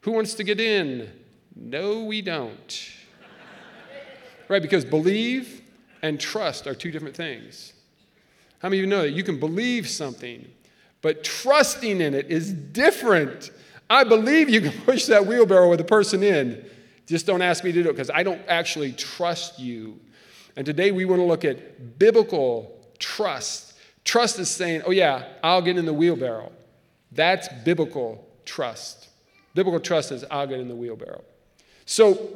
Who 0.00 0.12
wants 0.12 0.34
to 0.34 0.44
get 0.44 0.60
in? 0.60 1.10
No, 1.56 2.04
we 2.04 2.20
don't. 2.20 2.90
Right, 4.50 4.60
because 4.60 4.84
believe 4.84 5.62
and 6.02 6.20
trust 6.20 6.66
are 6.66 6.74
two 6.74 6.90
different 6.90 7.16
things. 7.16 7.72
How 8.58 8.68
many 8.68 8.80
of 8.80 8.84
you 8.84 8.90
know 8.90 9.02
that 9.02 9.12
you 9.12 9.22
can 9.22 9.38
believe 9.38 9.88
something, 9.88 10.46
but 11.00 11.24
trusting 11.24 12.00
in 12.00 12.14
it 12.14 12.30
is 12.30 12.52
different? 12.52 13.50
I 13.88 14.04
believe 14.04 14.50
you 14.50 14.60
can 14.60 14.72
push 14.84 15.06
that 15.06 15.24
wheelbarrow 15.24 15.70
with 15.70 15.80
a 15.80 15.84
person 15.84 16.22
in. 16.22 16.64
Just 17.06 17.26
don't 17.26 17.42
ask 17.42 17.64
me 17.64 17.72
to 17.72 17.82
do 17.82 17.88
it 17.88 17.92
because 17.92 18.10
I 18.10 18.22
don't 18.22 18.42
actually 18.48 18.92
trust 18.92 19.58
you. 19.58 19.98
And 20.56 20.66
today 20.66 20.90
we 20.90 21.04
want 21.04 21.20
to 21.20 21.24
look 21.24 21.44
at 21.44 21.98
biblical 21.98 22.78
trust. 22.98 23.74
Trust 24.04 24.38
is 24.38 24.50
saying, 24.50 24.82
oh, 24.84 24.90
yeah, 24.90 25.26
I'll 25.42 25.62
get 25.62 25.78
in 25.78 25.86
the 25.86 25.92
wheelbarrow. 25.92 26.52
That's 27.12 27.48
biblical 27.64 28.26
trust. 28.44 29.08
Biblical 29.54 29.80
trust 29.80 30.12
is, 30.12 30.24
I'll 30.30 30.46
get 30.46 30.60
in 30.60 30.68
the 30.68 30.74
wheelbarrow. 30.74 31.22
So, 31.86 32.30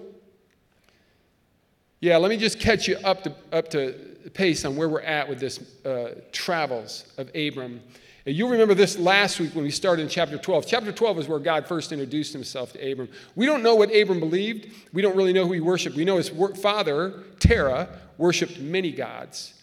yeah, 2.04 2.18
let 2.18 2.28
me 2.28 2.36
just 2.36 2.60
catch 2.60 2.86
you 2.86 2.98
up 2.98 3.22
to, 3.22 3.34
up 3.50 3.70
to 3.70 3.94
pace 4.34 4.66
on 4.66 4.76
where 4.76 4.90
we're 4.90 5.00
at 5.00 5.26
with 5.26 5.40
this 5.40 5.58
uh, 5.86 6.10
travels 6.32 7.06
of 7.16 7.28
Abram 7.34 7.80
And 8.26 8.36
You'll 8.36 8.50
remember 8.50 8.74
this 8.74 8.98
last 8.98 9.40
week 9.40 9.54
when 9.54 9.64
we 9.64 9.70
started 9.70 10.02
in 10.02 10.08
chapter 10.10 10.36
12. 10.36 10.66
Chapter 10.66 10.92
12 10.92 11.20
is 11.20 11.28
where 11.28 11.38
God 11.38 11.66
first 11.66 11.92
introduced 11.92 12.34
himself 12.34 12.74
to 12.74 12.92
Abram. 12.92 13.08
We 13.36 13.46
don't 13.46 13.62
know 13.62 13.74
what 13.74 13.88
Abram 13.96 14.20
believed. 14.20 14.70
We 14.92 15.00
don't 15.00 15.16
really 15.16 15.32
know 15.32 15.46
who 15.46 15.54
he 15.54 15.60
worshiped. 15.60 15.96
We 15.96 16.04
know 16.04 16.18
his 16.18 16.28
father, 16.60 17.24
Terah, 17.40 17.88
worshiped 18.18 18.60
many 18.60 18.92
gods. 18.92 19.54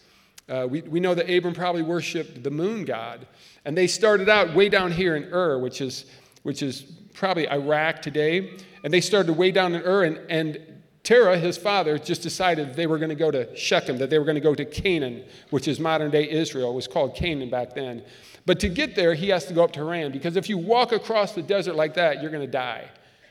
Uh, 0.48 0.66
we, 0.68 0.80
we 0.82 0.98
know 0.98 1.14
that 1.14 1.30
Abram 1.30 1.54
probably 1.54 1.82
worshiped 1.82 2.42
the 2.42 2.50
moon 2.50 2.84
god. 2.84 3.24
And 3.64 3.78
they 3.78 3.86
started 3.86 4.28
out 4.28 4.52
way 4.52 4.68
down 4.68 4.90
here 4.90 5.14
in 5.14 5.32
Ur, 5.32 5.60
which 5.60 5.80
is, 5.80 6.06
which 6.42 6.60
is 6.60 6.82
probably 7.14 7.48
Iraq 7.48 8.02
today. 8.02 8.58
And 8.82 8.92
they 8.92 9.00
started 9.00 9.32
way 9.34 9.52
down 9.52 9.76
in 9.76 9.82
Ur, 9.82 10.02
and, 10.02 10.18
and 10.28 10.71
Terah, 11.02 11.36
his 11.36 11.58
father, 11.58 11.98
just 11.98 12.22
decided 12.22 12.74
they 12.74 12.86
were 12.86 12.98
going 12.98 13.08
to 13.08 13.16
go 13.16 13.30
to 13.30 13.54
Shechem, 13.56 13.98
that 13.98 14.08
they 14.08 14.18
were 14.18 14.24
going 14.24 14.36
to 14.36 14.40
go 14.40 14.54
to 14.54 14.64
Canaan, 14.64 15.24
which 15.50 15.66
is 15.66 15.80
modern 15.80 16.10
day 16.10 16.30
Israel. 16.30 16.70
It 16.70 16.74
was 16.74 16.86
called 16.86 17.16
Canaan 17.16 17.50
back 17.50 17.74
then. 17.74 18.04
But 18.46 18.60
to 18.60 18.68
get 18.68 18.94
there, 18.94 19.14
he 19.14 19.28
has 19.30 19.46
to 19.46 19.54
go 19.54 19.64
up 19.64 19.72
to 19.72 19.80
Haran, 19.80 20.12
because 20.12 20.36
if 20.36 20.48
you 20.48 20.58
walk 20.58 20.92
across 20.92 21.32
the 21.32 21.42
desert 21.42 21.74
like 21.74 21.94
that, 21.94 22.22
you're 22.22 22.30
going 22.30 22.46
to 22.46 22.50
die. 22.50 22.88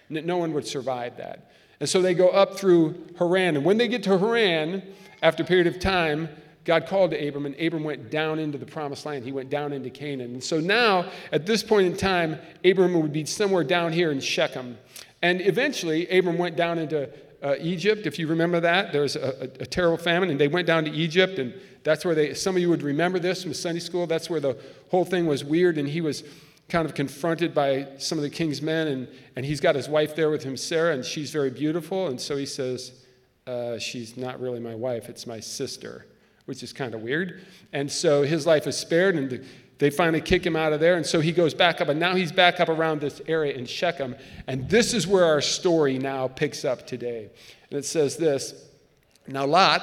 No 0.09 0.37
one 0.37 0.53
would 0.53 0.67
survive 0.67 1.15
that. 1.17 1.51
And 1.79 1.87
so 1.87 2.01
they 2.01 2.13
go 2.13 2.29
up 2.29 2.57
through 2.57 2.95
Haran. 3.17 3.55
And 3.55 3.65
when 3.65 3.77
they 3.77 3.87
get 3.87 4.03
to 4.03 4.17
Haran, 4.17 4.83
after 5.21 5.43
a 5.43 5.45
period 5.45 5.67
of 5.67 5.79
time, 5.79 6.27
God 6.63 6.85
called 6.85 7.11
to 7.11 7.27
Abram, 7.27 7.45
and 7.45 7.59
Abram 7.59 7.83
went 7.83 8.11
down 8.11 8.37
into 8.37 8.57
the 8.57 8.65
promised 8.65 9.05
land. 9.05 9.23
He 9.23 9.31
went 9.31 9.49
down 9.49 9.73
into 9.73 9.89
Canaan. 9.89 10.33
And 10.33 10.43
so 10.43 10.59
now, 10.59 11.09
at 11.31 11.45
this 11.45 11.63
point 11.63 11.87
in 11.87 11.97
time, 11.97 12.37
Abram 12.63 12.93
would 13.01 13.13
be 13.13 13.25
somewhere 13.25 13.63
down 13.63 13.93
here 13.93 14.11
in 14.11 14.19
Shechem. 14.19 14.77
And 15.21 15.41
eventually, 15.41 16.07
Abram 16.09 16.37
went 16.37 16.55
down 16.55 16.77
into 16.77 17.09
uh, 17.41 17.55
Egypt. 17.59 18.05
If 18.05 18.19
you 18.19 18.27
remember 18.27 18.59
that, 18.59 18.91
there 18.91 19.01
was 19.01 19.15
a, 19.15 19.49
a, 19.59 19.65
terrible 19.65 19.97
famine, 19.97 20.29
and 20.29 20.39
they 20.39 20.47
went 20.47 20.67
down 20.67 20.85
to 20.85 20.91
Egypt, 20.91 21.39
and 21.39 21.53
that's 21.83 22.05
where 22.05 22.15
they, 22.15 22.33
some 22.33 22.55
of 22.55 22.61
you 22.61 22.69
would 22.69 22.83
remember 22.83 23.19
this 23.19 23.43
from 23.43 23.53
Sunday 23.53 23.79
school. 23.79 24.07
That's 24.07 24.29
where 24.29 24.39
the 24.39 24.57
whole 24.89 25.05
thing 25.05 25.25
was 25.25 25.43
weird, 25.43 25.77
and 25.77 25.87
he 25.87 26.01
was 26.01 26.23
kind 26.69 26.85
of 26.85 26.93
confronted 26.93 27.53
by 27.53 27.87
some 27.97 28.17
of 28.17 28.23
the 28.23 28.29
king's 28.29 28.61
men, 28.61 28.87
and, 28.87 29.07
and 29.35 29.45
he's 29.45 29.59
got 29.59 29.75
his 29.75 29.89
wife 29.89 30.15
there 30.15 30.29
with 30.29 30.43
him, 30.43 30.55
Sarah, 30.55 30.93
and 30.93 31.03
she's 31.03 31.31
very 31.31 31.49
beautiful, 31.49 32.07
and 32.07 32.19
so 32.19 32.37
he 32.37 32.45
says, 32.45 33.03
uh, 33.47 33.77
She's 33.77 34.15
not 34.15 34.39
really 34.39 34.59
my 34.59 34.75
wife, 34.75 35.09
it's 35.09 35.25
my 35.25 35.39
sister 35.39 36.05
which 36.45 36.63
is 36.63 36.73
kind 36.73 36.93
of 36.93 37.01
weird. 37.01 37.45
And 37.71 37.89
so 37.89 38.23
his 38.23 38.45
life 38.45 38.67
is 38.67 38.75
spared, 38.75 39.15
and 39.15 39.45
they 39.81 39.89
finally 39.89 40.21
kick 40.21 40.45
him 40.45 40.55
out 40.55 40.73
of 40.73 40.79
there. 40.79 40.95
And 40.95 41.03
so 41.03 41.19
he 41.19 41.31
goes 41.31 41.55
back 41.55 41.81
up, 41.81 41.89
and 41.89 41.99
now 41.99 42.13
he's 42.13 42.31
back 42.31 42.59
up 42.59 42.69
around 42.69 43.01
this 43.01 43.19
area 43.27 43.55
in 43.55 43.65
Shechem. 43.65 44.15
And 44.45 44.69
this 44.69 44.93
is 44.93 45.07
where 45.07 45.25
our 45.25 45.41
story 45.41 45.97
now 45.97 46.27
picks 46.27 46.63
up 46.63 46.85
today. 46.85 47.31
And 47.71 47.79
it 47.79 47.83
says 47.83 48.15
this 48.15 48.69
Now, 49.27 49.47
Lot, 49.47 49.81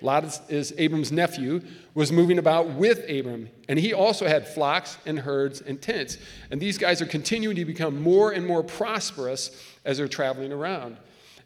Lot 0.00 0.22
is, 0.22 0.40
is 0.48 0.74
Abram's 0.78 1.10
nephew, 1.10 1.62
was 1.94 2.12
moving 2.12 2.38
about 2.38 2.68
with 2.68 3.10
Abram, 3.10 3.50
and 3.68 3.76
he 3.76 3.92
also 3.92 4.28
had 4.28 4.46
flocks 4.46 4.98
and 5.04 5.18
herds 5.18 5.60
and 5.60 5.82
tents. 5.82 6.16
And 6.52 6.60
these 6.60 6.78
guys 6.78 7.02
are 7.02 7.06
continuing 7.06 7.56
to 7.56 7.64
become 7.64 8.00
more 8.00 8.30
and 8.30 8.46
more 8.46 8.62
prosperous 8.62 9.50
as 9.84 9.98
they're 9.98 10.06
traveling 10.06 10.52
around. 10.52 10.96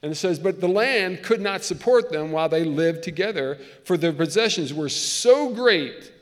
And 0.03 0.13
it 0.13 0.17
says, 0.17 0.39
But 0.39 0.61
the 0.61 0.69
land 0.69 1.23
could 1.23 1.41
not 1.41 1.65
support 1.65 2.11
them 2.11 2.33
while 2.33 2.51
they 2.51 2.65
lived 2.65 3.03
together, 3.03 3.59
for 3.85 3.97
their 3.97 4.13
possessions 4.13 4.75
were 4.75 4.91
so 4.91 5.55
great 5.55 6.13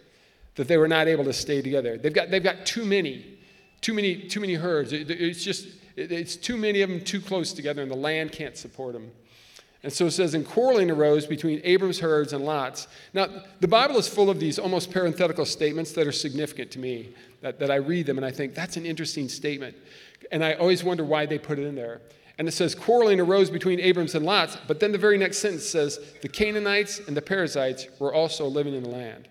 that 0.56 0.68
they 0.68 0.76
were 0.76 0.88
not 0.88 1.06
able 1.06 1.24
to 1.24 1.32
stay 1.32 1.62
together. 1.62 1.96
They've 1.96 2.12
got, 2.12 2.30
they've 2.30 2.42
got 2.42 2.66
too 2.66 2.84
many, 2.84 3.38
too 3.80 3.94
many, 3.94 4.16
too 4.16 4.40
many 4.40 4.54
herds. 4.54 4.92
It's 4.92 5.44
just, 5.44 5.68
it's 5.96 6.36
too 6.36 6.56
many 6.56 6.82
of 6.82 6.90
them 6.90 7.00
too 7.00 7.20
close 7.20 7.52
together, 7.52 7.82
and 7.82 7.90
the 7.90 7.96
land 7.96 8.32
can't 8.32 8.56
support 8.56 8.94
them. 8.94 9.10
And 9.82 9.92
so 9.92 10.06
it 10.06 10.12
says, 10.12 10.34
and 10.34 10.44
quarreling 10.44 10.90
arose 10.90 11.26
between 11.26 11.60
Abram's 11.62 12.00
herds 12.00 12.32
and 12.32 12.44
Lot's. 12.44 12.88
Now, 13.12 13.28
the 13.60 13.68
Bible 13.68 13.98
is 13.98 14.08
full 14.08 14.28
of 14.28 14.40
these 14.40 14.58
almost 14.58 14.90
parenthetical 14.90 15.44
statements 15.44 15.92
that 15.92 16.06
are 16.06 16.12
significant 16.12 16.72
to 16.72 16.80
me, 16.80 17.14
that, 17.40 17.60
that 17.60 17.70
I 17.70 17.76
read 17.76 18.06
them 18.06 18.16
and 18.16 18.26
I 18.26 18.32
think, 18.32 18.54
that's 18.54 18.76
an 18.76 18.84
interesting 18.84 19.28
statement. 19.28 19.76
And 20.32 20.44
I 20.44 20.54
always 20.54 20.82
wonder 20.82 21.04
why 21.04 21.26
they 21.26 21.38
put 21.38 21.58
it 21.58 21.66
in 21.66 21.76
there. 21.76 22.00
And 22.38 22.48
it 22.48 22.52
says, 22.52 22.74
quarreling 22.74 23.20
arose 23.20 23.48
between 23.48 23.78
Abram's 23.78 24.14
and 24.14 24.26
Lot's, 24.26 24.58
but 24.66 24.80
then 24.80 24.90
the 24.90 24.98
very 24.98 25.18
next 25.18 25.38
sentence 25.38 25.64
says, 25.64 26.00
the 26.20 26.28
Canaanites 26.28 27.00
and 27.06 27.16
the 27.16 27.22
Perizzites 27.22 27.86
were 28.00 28.12
also 28.12 28.46
living 28.46 28.74
in 28.74 28.82
the 28.82 28.88
land. 28.88 29.28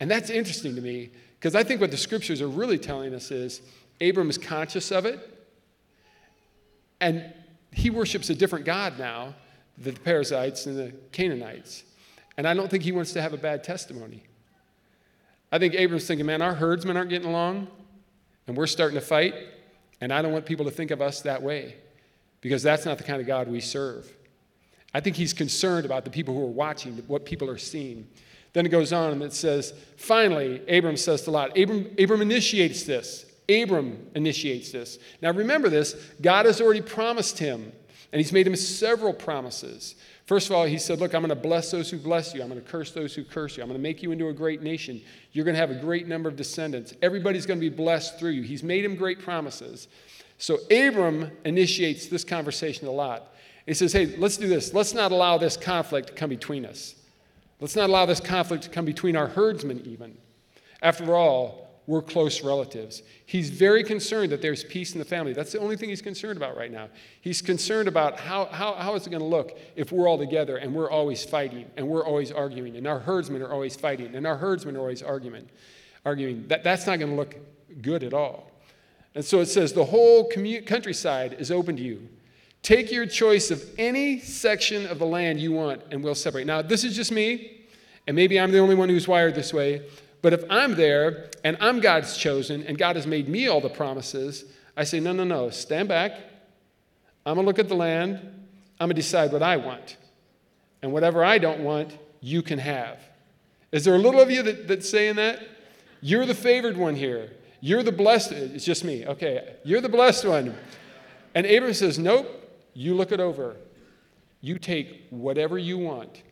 And 0.00 0.10
that's 0.10 0.30
interesting 0.30 0.74
to 0.74 0.80
me 0.80 1.10
because 1.38 1.54
I 1.54 1.62
think 1.62 1.80
what 1.80 1.90
the 1.90 1.96
scriptures 1.96 2.40
are 2.40 2.48
really 2.48 2.78
telling 2.78 3.14
us 3.14 3.30
is 3.30 3.60
Abram 4.00 4.30
is 4.30 4.38
conscious 4.38 4.90
of 4.90 5.06
it, 5.06 5.18
and 7.00 7.32
he 7.72 7.90
worships 7.90 8.30
a 8.30 8.34
different 8.34 8.64
God 8.64 8.98
now, 8.98 9.34
than 9.76 9.94
the 9.94 10.00
Perizzites 10.00 10.66
and 10.66 10.76
the 10.76 10.92
Canaanites. 11.12 11.84
And 12.36 12.46
I 12.46 12.54
don't 12.54 12.70
think 12.70 12.82
he 12.82 12.92
wants 12.92 13.12
to 13.12 13.22
have 13.22 13.32
a 13.32 13.36
bad 13.36 13.64
testimony. 13.64 14.22
I 15.50 15.58
think 15.58 15.74
Abram's 15.74 16.06
thinking, 16.06 16.26
man, 16.26 16.42
our 16.42 16.54
herdsmen 16.54 16.96
aren't 16.96 17.10
getting 17.10 17.28
along, 17.28 17.68
and 18.46 18.56
we're 18.56 18.66
starting 18.66 18.98
to 18.98 19.04
fight, 19.04 19.34
and 20.00 20.12
I 20.12 20.22
don't 20.22 20.32
want 20.32 20.46
people 20.46 20.64
to 20.64 20.70
think 20.70 20.90
of 20.90 21.00
us 21.00 21.22
that 21.22 21.42
way 21.42 21.76
because 22.40 22.62
that's 22.62 22.84
not 22.84 22.98
the 22.98 23.04
kind 23.04 23.20
of 23.20 23.26
God 23.26 23.48
we 23.48 23.60
serve. 23.60 24.12
I 24.94 25.00
think 25.00 25.16
he's 25.16 25.32
concerned 25.32 25.84
about 25.84 26.04
the 26.04 26.10
people 26.10 26.34
who 26.34 26.42
are 26.42 26.50
watching, 26.50 26.96
what 27.06 27.24
people 27.24 27.50
are 27.50 27.58
seeing. 27.58 28.06
Then 28.52 28.66
it 28.66 28.70
goes 28.70 28.92
on 28.92 29.12
and 29.12 29.22
it 29.22 29.32
says, 29.32 29.74
finally, 29.96 30.62
Abram 30.68 30.96
says 30.96 31.22
to 31.22 31.30
Lot, 31.30 31.56
Abram, 31.58 31.94
Abram 31.98 32.22
initiates 32.22 32.84
this. 32.84 33.26
Abram 33.48 34.06
initiates 34.14 34.72
this. 34.72 34.98
Now 35.22 35.32
remember 35.32 35.68
this 35.68 35.94
God 36.20 36.46
has 36.46 36.60
already 36.60 36.82
promised 36.82 37.38
him, 37.38 37.72
and 38.12 38.20
he's 38.20 38.32
made 38.32 38.46
him 38.46 38.56
several 38.56 39.12
promises. 39.12 39.94
First 40.26 40.50
of 40.50 40.56
all, 40.56 40.66
he 40.66 40.76
said, 40.76 41.00
Look, 41.00 41.14
I'm 41.14 41.22
going 41.22 41.30
to 41.30 41.34
bless 41.34 41.70
those 41.70 41.90
who 41.90 41.96
bless 41.96 42.34
you. 42.34 42.42
I'm 42.42 42.48
going 42.48 42.62
to 42.62 42.70
curse 42.70 42.92
those 42.92 43.14
who 43.14 43.24
curse 43.24 43.56
you. 43.56 43.62
I'm 43.62 43.68
going 43.68 43.78
to 43.78 43.82
make 43.82 44.02
you 44.02 44.12
into 44.12 44.28
a 44.28 44.32
great 44.34 44.62
nation. 44.62 45.00
You're 45.32 45.46
going 45.46 45.54
to 45.54 45.60
have 45.60 45.70
a 45.70 45.80
great 45.80 46.06
number 46.06 46.28
of 46.28 46.36
descendants. 46.36 46.92
Everybody's 47.00 47.46
going 47.46 47.58
to 47.58 47.70
be 47.70 47.74
blessed 47.74 48.18
through 48.18 48.32
you. 48.32 48.42
He's 48.42 48.62
made 48.62 48.84
him 48.84 48.94
great 48.94 49.20
promises. 49.20 49.88
So 50.36 50.58
Abram 50.70 51.30
initiates 51.46 52.06
this 52.06 52.24
conversation 52.24 52.86
a 52.86 52.90
lot. 52.90 53.34
He 53.64 53.72
says, 53.72 53.94
Hey, 53.94 54.16
let's 54.18 54.36
do 54.36 54.48
this. 54.48 54.74
Let's 54.74 54.92
not 54.92 55.12
allow 55.12 55.38
this 55.38 55.56
conflict 55.56 56.08
to 56.08 56.12
come 56.12 56.28
between 56.28 56.66
us. 56.66 56.94
Let's 57.60 57.76
not 57.76 57.90
allow 57.90 58.06
this 58.06 58.20
conflict 58.20 58.64
to 58.64 58.70
come 58.70 58.84
between 58.84 59.16
our 59.16 59.26
herdsmen, 59.26 59.82
even. 59.84 60.16
After 60.80 61.14
all, 61.14 61.68
we're 61.88 62.02
close 62.02 62.44
relatives. 62.44 63.02
He's 63.24 63.48
very 63.48 63.82
concerned 63.82 64.30
that 64.32 64.42
there's 64.42 64.62
peace 64.62 64.92
in 64.92 64.98
the 64.98 65.06
family. 65.06 65.32
That's 65.32 65.52
the 65.52 65.58
only 65.58 65.74
thing 65.74 65.88
he's 65.88 66.02
concerned 66.02 66.36
about 66.36 66.54
right 66.54 66.70
now. 66.70 66.88
He's 67.22 67.40
concerned 67.40 67.88
about 67.88 68.20
how, 68.20 68.44
how, 68.44 68.74
how 68.74 68.94
is 68.94 69.06
it 69.06 69.10
going 69.10 69.22
to 69.22 69.26
look 69.26 69.58
if 69.74 69.90
we're 69.90 70.06
all 70.06 70.18
together 70.18 70.58
and 70.58 70.74
we're 70.74 70.90
always 70.90 71.24
fighting 71.24 71.64
and 71.78 71.88
we're 71.88 72.04
always 72.04 72.30
arguing 72.30 72.76
and 72.76 72.86
our 72.86 72.98
herdsmen 72.98 73.40
are 73.40 73.50
always 73.50 73.74
fighting 73.74 74.14
and 74.14 74.26
our 74.26 74.36
herdsmen 74.36 74.76
are 74.76 74.80
always 74.80 75.02
arguing. 75.02 75.48
arguing. 76.04 76.46
That, 76.48 76.62
that's 76.62 76.86
not 76.86 76.98
going 76.98 77.10
to 77.10 77.16
look 77.16 77.36
good 77.80 78.04
at 78.04 78.12
all. 78.12 78.52
And 79.14 79.24
so 79.24 79.40
it 79.40 79.46
says 79.46 79.72
the 79.72 79.86
whole 79.86 80.30
commu- 80.30 80.66
countryside 80.66 81.36
is 81.38 81.50
open 81.50 81.76
to 81.76 81.82
you. 81.82 82.06
Take 82.62 82.90
your 82.90 83.06
choice 83.06 83.50
of 83.50 83.64
any 83.78 84.20
section 84.20 84.86
of 84.86 84.98
the 84.98 85.06
land 85.06 85.40
you 85.40 85.52
want, 85.52 85.82
and 85.90 86.02
we'll 86.02 86.14
separate. 86.14 86.46
Now, 86.46 86.62
this 86.62 86.84
is 86.84 86.94
just 86.94 87.12
me, 87.12 87.66
and 88.06 88.14
maybe 88.14 88.38
I'm 88.38 88.50
the 88.50 88.58
only 88.58 88.74
one 88.74 88.88
who's 88.88 89.06
wired 89.06 89.34
this 89.34 89.52
way, 89.52 89.82
but 90.22 90.32
if 90.32 90.44
I'm 90.50 90.74
there 90.74 91.30
and 91.44 91.56
I'm 91.60 91.80
God's 91.80 92.16
chosen 92.16 92.64
and 92.64 92.76
God 92.76 92.96
has 92.96 93.06
made 93.06 93.28
me 93.28 93.46
all 93.46 93.60
the 93.60 93.68
promises, 93.68 94.44
I 94.76 94.84
say, 94.84 95.00
no, 95.00 95.12
no, 95.12 95.24
no, 95.24 95.50
stand 95.50 95.88
back. 95.88 96.12
I'm 97.24 97.34
going 97.34 97.44
to 97.44 97.48
look 97.48 97.58
at 97.58 97.68
the 97.68 97.76
land. 97.76 98.18
I'm 98.80 98.88
going 98.88 98.90
to 98.90 98.94
decide 98.94 99.32
what 99.32 99.42
I 99.42 99.56
want. 99.56 99.96
And 100.82 100.92
whatever 100.92 101.24
I 101.24 101.38
don't 101.38 101.60
want, 101.60 101.96
you 102.20 102.42
can 102.42 102.58
have. 102.58 102.98
Is 103.72 103.84
there 103.84 103.94
a 103.94 103.98
little 103.98 104.20
of 104.20 104.30
you 104.30 104.42
that, 104.42 104.66
that's 104.66 104.88
saying 104.88 105.16
that? 105.16 105.40
You're 106.00 106.26
the 106.26 106.34
favored 106.34 106.76
one 106.76 106.96
here. 106.96 107.32
You're 107.60 107.82
the 107.82 107.92
blessed. 107.92 108.32
It's 108.32 108.64
just 108.64 108.84
me. 108.84 109.06
Okay. 109.06 109.56
You're 109.64 109.80
the 109.80 109.88
blessed 109.88 110.24
one. 110.24 110.56
And 111.34 111.44
Abraham 111.44 111.74
says, 111.74 111.98
Nope, 111.98 112.26
you 112.78 112.94
look 112.94 113.10
it 113.10 113.18
over. 113.18 113.56
You 114.40 114.56
take 114.56 115.08
whatever 115.10 115.58
you 115.58 115.78
want. 115.78 116.22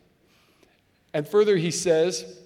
And 1.13 1.27
further, 1.27 1.57
he 1.57 1.71
says, 1.71 2.39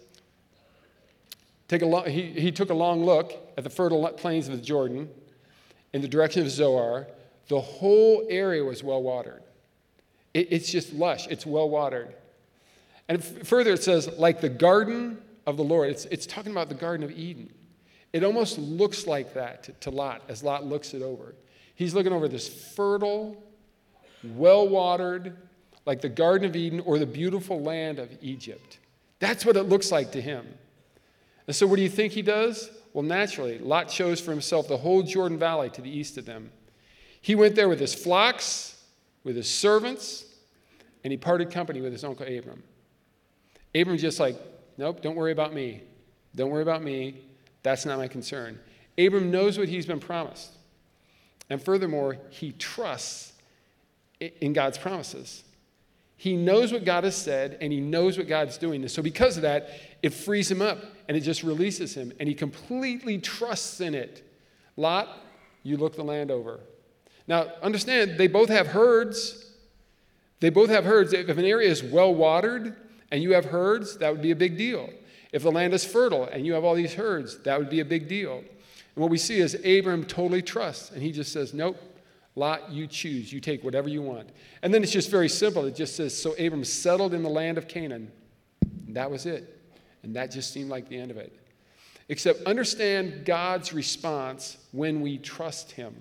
take 1.67 1.83
a 1.83 1.85
long, 1.85 2.07
he, 2.07 2.23
he 2.23 2.51
took 2.51 2.71
a 2.71 2.73
long 2.73 3.05
look 3.05 3.31
at 3.57 3.63
the 3.63 3.69
fertile 3.69 4.07
plains 4.13 4.47
of 4.47 4.55
the 4.55 4.61
Jordan 4.61 5.07
in 5.93 6.01
the 6.01 6.07
direction 6.07 6.41
of 6.41 6.49
Zoar. 6.49 7.07
The 7.47 7.61
whole 7.61 8.25
area 8.27 8.63
was 8.63 8.83
well 8.83 9.03
watered. 9.03 9.43
It, 10.33 10.47
it's 10.49 10.71
just 10.71 10.93
lush, 10.93 11.27
it's 11.27 11.45
well 11.45 11.69
watered. 11.69 12.15
And 13.07 13.19
f- 13.19 13.45
further, 13.45 13.73
it 13.73 13.83
says, 13.83 14.09
like 14.17 14.41
the 14.41 14.49
garden 14.49 15.19
of 15.45 15.57
the 15.57 15.63
Lord. 15.63 15.91
It's, 15.91 16.05
it's 16.05 16.25
talking 16.25 16.51
about 16.51 16.69
the 16.69 16.75
Garden 16.75 17.03
of 17.03 17.11
Eden. 17.11 17.51
It 18.13 18.23
almost 18.23 18.57
looks 18.57 19.05
like 19.05 19.35
that 19.35 19.63
to, 19.63 19.73
to 19.73 19.91
Lot 19.91 20.23
as 20.27 20.43
Lot 20.43 20.65
looks 20.65 20.95
it 20.95 21.03
over. 21.03 21.35
He's 21.75 21.93
looking 21.93 22.13
over 22.13 22.27
this 22.27 22.47
fertile, 22.47 23.43
well 24.23 24.67
watered, 24.67 25.35
like 25.85 26.01
the 26.01 26.09
Garden 26.09 26.47
of 26.47 26.55
Eden 26.55 26.79
or 26.81 26.99
the 26.99 27.05
beautiful 27.05 27.61
land 27.61 27.99
of 27.99 28.09
Egypt. 28.21 28.79
That's 29.19 29.45
what 29.45 29.55
it 29.55 29.63
looks 29.63 29.91
like 29.91 30.11
to 30.11 30.21
him. 30.21 30.47
And 31.47 31.55
so, 31.55 31.67
what 31.67 31.75
do 31.75 31.81
you 31.81 31.89
think 31.89 32.13
he 32.13 32.21
does? 32.21 32.69
Well, 32.93 33.03
naturally, 33.03 33.57
Lot 33.59 33.87
chose 33.87 34.19
for 34.19 34.31
himself 34.31 34.67
the 34.67 34.77
whole 34.77 35.01
Jordan 35.01 35.37
Valley 35.37 35.69
to 35.71 35.81
the 35.81 35.89
east 35.89 36.17
of 36.17 36.25
them. 36.25 36.51
He 37.21 37.35
went 37.35 37.55
there 37.55 37.69
with 37.69 37.79
his 37.79 37.93
flocks, 37.93 38.83
with 39.23 39.35
his 39.35 39.49
servants, 39.49 40.25
and 41.03 41.11
he 41.11 41.17
parted 41.17 41.51
company 41.51 41.81
with 41.81 41.91
his 41.91 42.03
uncle 42.03 42.25
Abram. 42.25 42.63
Abram 43.73 43.97
just 43.97 44.19
like, 44.19 44.35
nope, 44.77 45.01
don't 45.01 45.15
worry 45.15 45.31
about 45.31 45.53
me. 45.53 45.81
Don't 46.35 46.49
worry 46.49 46.63
about 46.63 46.83
me. 46.83 47.21
That's 47.63 47.85
not 47.85 47.97
my 47.97 48.07
concern. 48.07 48.59
Abram 48.97 49.31
knows 49.31 49.57
what 49.57 49.69
he's 49.69 49.85
been 49.85 49.99
promised. 49.99 50.51
And 51.49 51.61
furthermore, 51.61 52.17
he 52.29 52.53
trusts 52.53 53.33
in 54.21 54.53
God's 54.53 54.77
promises. 54.77 55.43
He 56.17 56.35
knows 56.35 56.71
what 56.71 56.85
God 56.85 57.03
has 57.03 57.15
said 57.15 57.57
and 57.61 57.73
he 57.73 57.79
knows 57.79 58.17
what 58.17 58.27
God's 58.27 58.57
doing. 58.57 58.87
So, 58.87 59.01
because 59.01 59.37
of 59.37 59.41
that, 59.41 59.69
it 60.03 60.13
frees 60.13 60.51
him 60.51 60.61
up 60.61 60.77
and 61.07 61.17
it 61.17 61.21
just 61.21 61.41
releases 61.41 61.95
him 61.95 62.13
and 62.19 62.29
he 62.29 62.35
completely 62.35 63.17
trusts 63.17 63.81
in 63.81 63.95
it. 63.95 64.23
Lot, 64.77 65.09
you 65.63 65.77
look 65.77 65.95
the 65.95 66.03
land 66.03 66.29
over. 66.29 66.59
Now, 67.27 67.47
understand, 67.63 68.17
they 68.17 68.27
both 68.27 68.49
have 68.49 68.67
herds. 68.67 69.51
They 70.39 70.49
both 70.49 70.69
have 70.69 70.85
herds. 70.85 71.13
If 71.13 71.37
an 71.37 71.45
area 71.45 71.69
is 71.69 71.83
well 71.83 72.13
watered 72.13 72.75
and 73.11 73.23
you 73.23 73.33
have 73.33 73.45
herds, 73.45 73.97
that 73.97 74.11
would 74.11 74.21
be 74.21 74.31
a 74.31 74.35
big 74.35 74.57
deal. 74.57 74.89
If 75.31 75.43
the 75.43 75.51
land 75.51 75.73
is 75.73 75.85
fertile 75.85 76.25
and 76.25 76.45
you 76.45 76.53
have 76.53 76.63
all 76.63 76.75
these 76.75 76.93
herds, 76.93 77.39
that 77.43 77.57
would 77.57 77.69
be 77.69 77.79
a 77.79 77.85
big 77.85 78.07
deal. 78.07 78.37
And 78.37 79.01
what 79.01 79.09
we 79.09 79.17
see 79.17 79.39
is 79.39 79.55
Abram 79.55 80.03
totally 80.03 80.41
trusts, 80.41 80.91
and 80.91 81.01
he 81.01 81.11
just 81.11 81.31
says, 81.31 81.53
Nope, 81.53 81.77
Lot, 82.35 82.71
you 82.71 82.87
choose. 82.87 83.31
You 83.33 83.39
take 83.39 83.63
whatever 83.63 83.89
you 83.89 84.01
want. 84.01 84.29
And 84.61 84.73
then 84.73 84.83
it's 84.83 84.91
just 84.91 85.09
very 85.11 85.29
simple. 85.29 85.65
It 85.65 85.75
just 85.75 85.95
says, 85.95 86.17
So 86.17 86.31
Abram 86.33 86.63
settled 86.63 87.13
in 87.13 87.23
the 87.23 87.29
land 87.29 87.57
of 87.57 87.67
Canaan. 87.67 88.11
And 88.87 88.95
that 88.95 89.11
was 89.11 89.25
it. 89.25 89.59
And 90.03 90.15
that 90.15 90.31
just 90.31 90.53
seemed 90.53 90.69
like 90.69 90.87
the 90.87 90.97
end 90.97 91.11
of 91.11 91.17
it. 91.17 91.37
Except 92.09 92.43
understand 92.43 93.25
God's 93.25 93.73
response 93.73 94.57
when 94.71 95.01
we 95.01 95.17
trust 95.17 95.71
Him. 95.71 95.95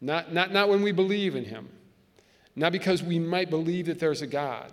Not, 0.00 0.32
not, 0.32 0.52
not 0.52 0.68
when 0.68 0.82
we 0.82 0.92
believe 0.92 1.36
in 1.36 1.44
Him. 1.44 1.68
Not 2.54 2.72
because 2.72 3.02
we 3.02 3.18
might 3.18 3.50
believe 3.50 3.86
that 3.86 3.98
there's 3.98 4.22
a 4.22 4.26
God. 4.26 4.72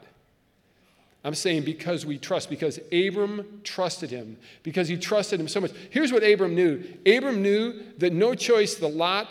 I'm 1.26 1.36
saying 1.36 1.64
because 1.64 2.06
we 2.06 2.18
trust, 2.18 2.50
because 2.50 2.80
Abram 2.92 3.62
trusted 3.64 4.10
him, 4.10 4.38
because 4.62 4.90
he 4.90 4.98
trusted 4.98 5.40
him 5.40 5.48
so 5.48 5.62
much. 5.62 5.72
Here's 5.90 6.12
what 6.12 6.22
Abram 6.22 6.54
knew 6.54 6.84
Abram 7.06 7.42
knew 7.42 7.82
that 8.00 8.12
no 8.12 8.36
choice 8.36 8.76
the 8.76 8.90
Lot 8.90 9.30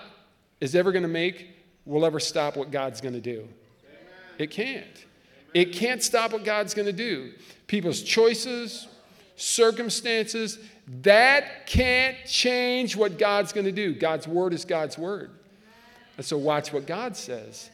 is 0.62 0.76
ever 0.76 0.92
going 0.92 1.02
to 1.02 1.08
make 1.08 1.48
will 1.84 2.06
ever 2.06 2.20
stop 2.20 2.56
what 2.56 2.70
God's 2.70 3.00
going 3.00 3.14
to 3.14 3.20
do. 3.20 3.40
Amen. 3.40 3.48
It 4.38 4.52
can't. 4.52 4.84
Amen. 4.84 5.06
It 5.54 5.72
can't 5.72 6.00
stop 6.00 6.32
what 6.32 6.44
God's 6.44 6.72
going 6.72 6.86
to 6.86 6.92
do. 6.92 7.32
People's 7.66 8.00
choices, 8.00 8.86
circumstances, 9.34 10.60
that 11.02 11.66
can't 11.66 12.16
change 12.26 12.94
what 12.94 13.18
God's 13.18 13.52
going 13.52 13.66
to 13.66 13.72
do. 13.72 13.92
God's 13.92 14.28
word 14.28 14.52
is 14.52 14.64
God's 14.64 14.96
word. 14.96 15.32
And 16.16 16.24
so 16.24 16.38
watch 16.38 16.72
what 16.72 16.86
God 16.86 17.16
says. 17.16 17.68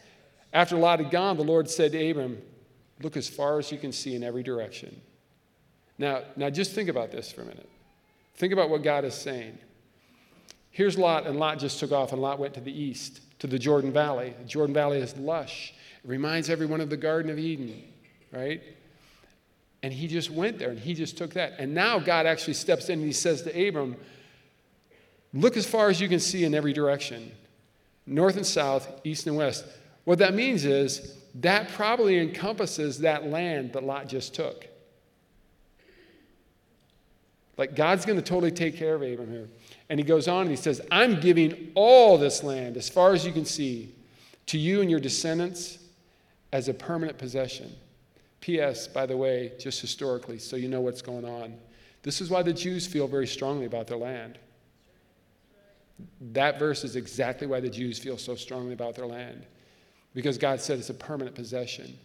After 0.55 0.75
Lot 0.77 1.01
had 1.01 1.11
gone, 1.11 1.37
the 1.37 1.45
Lord 1.45 1.69
said 1.69 1.93
to 1.93 2.11
Abram, 2.11 2.39
Look 3.03 3.19
as 3.19 3.29
far 3.29 3.59
as 3.59 3.71
you 3.71 3.77
can 3.77 3.93
see 3.93 4.15
in 4.15 4.25
every 4.25 4.43
direction. 4.43 4.99
Now, 5.99 6.23
now 6.37 6.49
just 6.49 6.73
think 6.73 6.89
about 6.89 7.13
this 7.13 7.31
for 7.31 7.43
a 7.43 7.45
minute. 7.45 7.69
Think 8.37 8.55
about 8.55 8.71
what 8.71 8.83
God 8.83 9.05
is 9.05 9.15
saying. 9.15 9.59
Here's 10.79 10.97
Lot, 10.97 11.27
and 11.27 11.41
Lot 11.41 11.59
just 11.59 11.81
took 11.81 11.91
off, 11.91 12.13
and 12.13 12.23
Lot 12.23 12.39
went 12.39 12.55
to 12.55 12.61
the 12.61 12.71
east, 12.71 13.21
to 13.41 13.49
the 13.49 13.59
Jordan 13.59 13.93
Valley. 13.93 14.33
The 14.39 14.45
Jordan 14.45 14.73
Valley 14.73 14.99
is 14.99 15.17
lush. 15.17 15.75
It 16.05 16.09
reminds 16.09 16.49
everyone 16.49 16.81
of 16.81 16.89
the 16.89 16.97
Garden 16.97 17.33
of 17.33 17.37
Eden, 17.41 17.83
right? 18.31 18.63
And 19.83 19.93
he 19.93 20.07
just 20.07 20.31
went 20.31 20.61
there 20.61 20.71
and 20.71 20.79
he 20.79 20.95
just 20.95 21.19
took 21.19 21.35
that. 21.35 21.55
And 21.59 21.75
now 21.75 21.99
God 21.99 22.27
actually 22.27 22.55
steps 22.55 22.91
in 22.91 23.01
and 23.01 23.09
he 23.09 23.13
says 23.13 23.43
to 23.43 23.69
Abram, 23.69 23.97
Look 25.35 25.57
as 25.57 25.67
far 25.67 25.89
as 25.89 26.01
you 26.01 26.09
can 26.09 26.21
see 26.21 26.45
in 26.45 26.55
every 26.55 26.73
direction 26.73 27.33
north 28.07 28.37
and 28.37 28.47
south, 28.47 29.01
east 29.03 29.27
and 29.27 29.37
west. 29.37 29.65
What 30.05 30.21
that 30.21 30.33
means 30.33 30.65
is 30.65 31.17
that 31.35 31.71
probably 31.71 32.21
encompasses 32.21 33.01
that 33.01 33.27
land 33.27 33.73
that 33.73 33.83
Lot 33.83 34.07
just 34.07 34.33
took. 34.33 34.69
Like 37.57 37.75
God's 37.75 38.05
going 38.07 38.17
to 38.17 38.25
totally 38.25 38.53
take 38.53 38.77
care 38.77 38.95
of 38.95 39.03
Abram 39.03 39.29
here. 39.29 39.49
And 39.91 39.99
he 39.99 40.05
goes 40.05 40.29
on 40.29 40.43
and 40.43 40.51
he 40.51 40.57
says, 40.57 40.81
I'm 40.91 41.21
giving 41.21 41.73
all 41.75 42.19
this 42.19 42.43
land, 42.43 42.77
as 42.77 42.89
far 42.89 43.13
as 43.13 43.25
you 43.25 43.33
can 43.33 43.45
see, 43.45 43.95
to 44.47 44.59
you 44.59 44.81
and 44.81 44.91
your 44.91 45.01
descendants 45.01 45.79
as 46.53 46.69
a 46.69 46.75
permanent 46.75 47.19
possession. 47.19 47.73
P.S., 48.41 48.87
by 48.87 49.07
the 49.07 49.17
way, 49.17 49.53
just 49.59 49.81
historically, 49.81 50.39
so 50.39 50.57
you 50.57 50.69
know 50.69 50.81
what's 50.81 51.03
going 51.03 51.25
on. 51.25 51.55
This 52.03 52.21
is 52.21 52.31
why 52.31 52.43
the 52.43 52.53
Jews 52.53 52.87
feel 52.87 53.09
very 53.09 53.27
strongly 53.27 53.67
about 53.67 53.87
their 53.87 53.97
land. 53.97 54.39
That 56.33 56.59
verse 56.59 56.85
is 56.85 56.97
exactly 56.97 57.47
why 57.47 57.61
the 57.61 57.69
Jews 57.69 57.99
feel 57.99 58.19
so 58.19 58.35
strongly 58.35 58.73
about 58.73 58.95
their 58.95 59.07
land 59.07 59.45
because 60.15 60.39
God 60.39 60.61
said 60.61 60.79
it's 60.79 60.91
a 60.91 60.95
permanent 60.95 61.37
possession. 61.37 61.99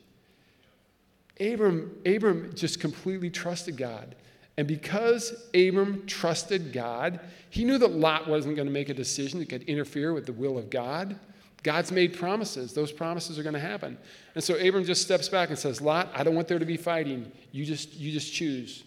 Abram, 1.39 1.95
Abram 2.05 2.53
just 2.53 2.79
completely 2.79 3.29
trusted 3.29 3.77
God. 3.77 4.15
And 4.57 4.67
because 4.67 5.49
Abram 5.55 6.05
trusted 6.05 6.73
God, 6.73 7.19
he 7.49 7.63
knew 7.63 7.77
that 7.79 7.91
Lot 7.91 8.27
wasn't 8.27 8.55
going 8.55 8.67
to 8.67 8.73
make 8.73 8.89
a 8.89 8.93
decision 8.93 9.39
that 9.39 9.49
could 9.49 9.63
interfere 9.63 10.13
with 10.13 10.25
the 10.25 10.33
will 10.33 10.57
of 10.57 10.69
God. 10.69 11.19
God's 11.63 11.91
made 11.91 12.13
promises. 12.13 12.73
Those 12.73 12.91
promises 12.91 13.39
are 13.39 13.43
going 13.43 13.53
to 13.53 13.59
happen. 13.59 13.97
And 14.35 14.43
so 14.43 14.55
Abram 14.55 14.83
just 14.83 15.01
steps 15.01 15.29
back 15.29 15.49
and 15.49 15.57
says, 15.57 15.81
Lot, 15.81 16.09
I 16.13 16.23
don't 16.23 16.35
want 16.35 16.47
there 16.47 16.59
to 16.59 16.65
be 16.65 16.77
fighting. 16.77 17.31
You 17.51 17.65
just, 17.65 17.95
you 17.95 18.11
just 18.11 18.31
choose. 18.31 18.83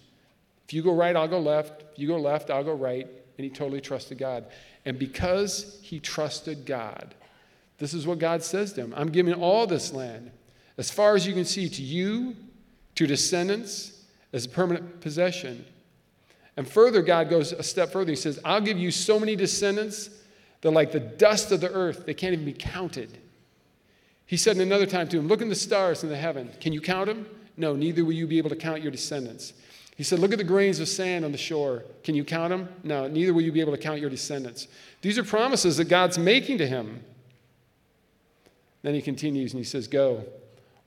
If 0.66 0.74
you 0.74 0.82
go 0.82 0.92
right, 0.92 1.16
I'll 1.16 1.28
go 1.28 1.40
left. 1.40 1.82
If 1.92 1.98
you 1.98 2.06
go 2.06 2.18
left, 2.18 2.50
I'll 2.50 2.64
go 2.64 2.74
right. 2.74 3.06
And 3.38 3.44
he 3.44 3.50
totally 3.50 3.80
trusted 3.80 4.18
God. 4.18 4.46
And 4.84 4.98
because 4.98 5.78
he 5.82 5.98
trusted 5.98 6.66
God, 6.66 7.14
this 7.78 7.92
is 7.92 8.06
what 8.06 8.18
God 8.18 8.42
says 8.42 8.72
to 8.74 8.82
him 8.82 8.94
I'm 8.96 9.10
giving 9.10 9.34
all 9.34 9.66
this 9.66 9.92
land, 9.92 10.30
as 10.78 10.90
far 10.90 11.14
as 11.14 11.26
you 11.26 11.34
can 11.34 11.44
see, 11.44 11.68
to 11.68 11.82
you, 11.82 12.36
to 12.94 13.06
descendants, 13.06 13.95
as 14.32 14.46
a 14.46 14.48
permanent 14.48 15.00
possession. 15.00 15.64
And 16.56 16.68
further, 16.68 17.02
God 17.02 17.28
goes 17.28 17.52
a 17.52 17.62
step 17.62 17.92
further. 17.92 18.10
He 18.10 18.16
says, 18.16 18.38
I'll 18.44 18.60
give 18.60 18.78
you 18.78 18.90
so 18.90 19.20
many 19.20 19.36
descendants 19.36 20.10
that, 20.62 20.70
like 20.70 20.92
the 20.92 21.00
dust 21.00 21.52
of 21.52 21.60
the 21.60 21.70
earth, 21.70 22.06
they 22.06 22.14
can't 22.14 22.32
even 22.32 22.44
be 22.44 22.52
counted. 22.52 23.18
He 24.26 24.36
said 24.36 24.56
another 24.56 24.86
time 24.86 25.08
to 25.08 25.18
him, 25.18 25.28
Look 25.28 25.42
at 25.42 25.48
the 25.48 25.54
stars 25.54 26.02
in 26.02 26.08
the 26.08 26.16
heaven. 26.16 26.50
Can 26.60 26.72
you 26.72 26.80
count 26.80 27.06
them? 27.06 27.26
No, 27.56 27.76
neither 27.76 28.04
will 28.04 28.12
you 28.12 28.26
be 28.26 28.38
able 28.38 28.50
to 28.50 28.56
count 28.56 28.82
your 28.82 28.90
descendants. 28.90 29.52
He 29.96 30.02
said, 30.02 30.18
Look 30.18 30.32
at 30.32 30.38
the 30.38 30.44
grains 30.44 30.80
of 30.80 30.88
sand 30.88 31.24
on 31.24 31.32
the 31.32 31.38
shore. 31.38 31.84
Can 32.02 32.14
you 32.14 32.24
count 32.24 32.50
them? 32.50 32.68
No, 32.82 33.06
neither 33.06 33.32
will 33.32 33.42
you 33.42 33.52
be 33.52 33.60
able 33.60 33.72
to 33.72 33.78
count 33.78 34.00
your 34.00 34.10
descendants. 34.10 34.68
These 35.02 35.18
are 35.18 35.24
promises 35.24 35.76
that 35.76 35.88
God's 35.88 36.18
making 36.18 36.58
to 36.58 36.66
him. 36.66 37.02
Then 38.82 38.94
he 38.94 39.02
continues 39.02 39.52
and 39.52 39.58
he 39.58 39.64
says, 39.64 39.88
Go, 39.88 40.24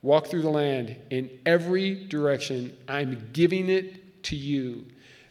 walk 0.02 0.28
through 0.28 0.42
the 0.42 0.50
land 0.50 0.96
in 1.10 1.30
every 1.46 2.06
direction. 2.06 2.76
I'm 2.88 3.28
giving 3.32 3.68
it 3.68 4.22
to 4.24 4.36
you. 4.36 4.86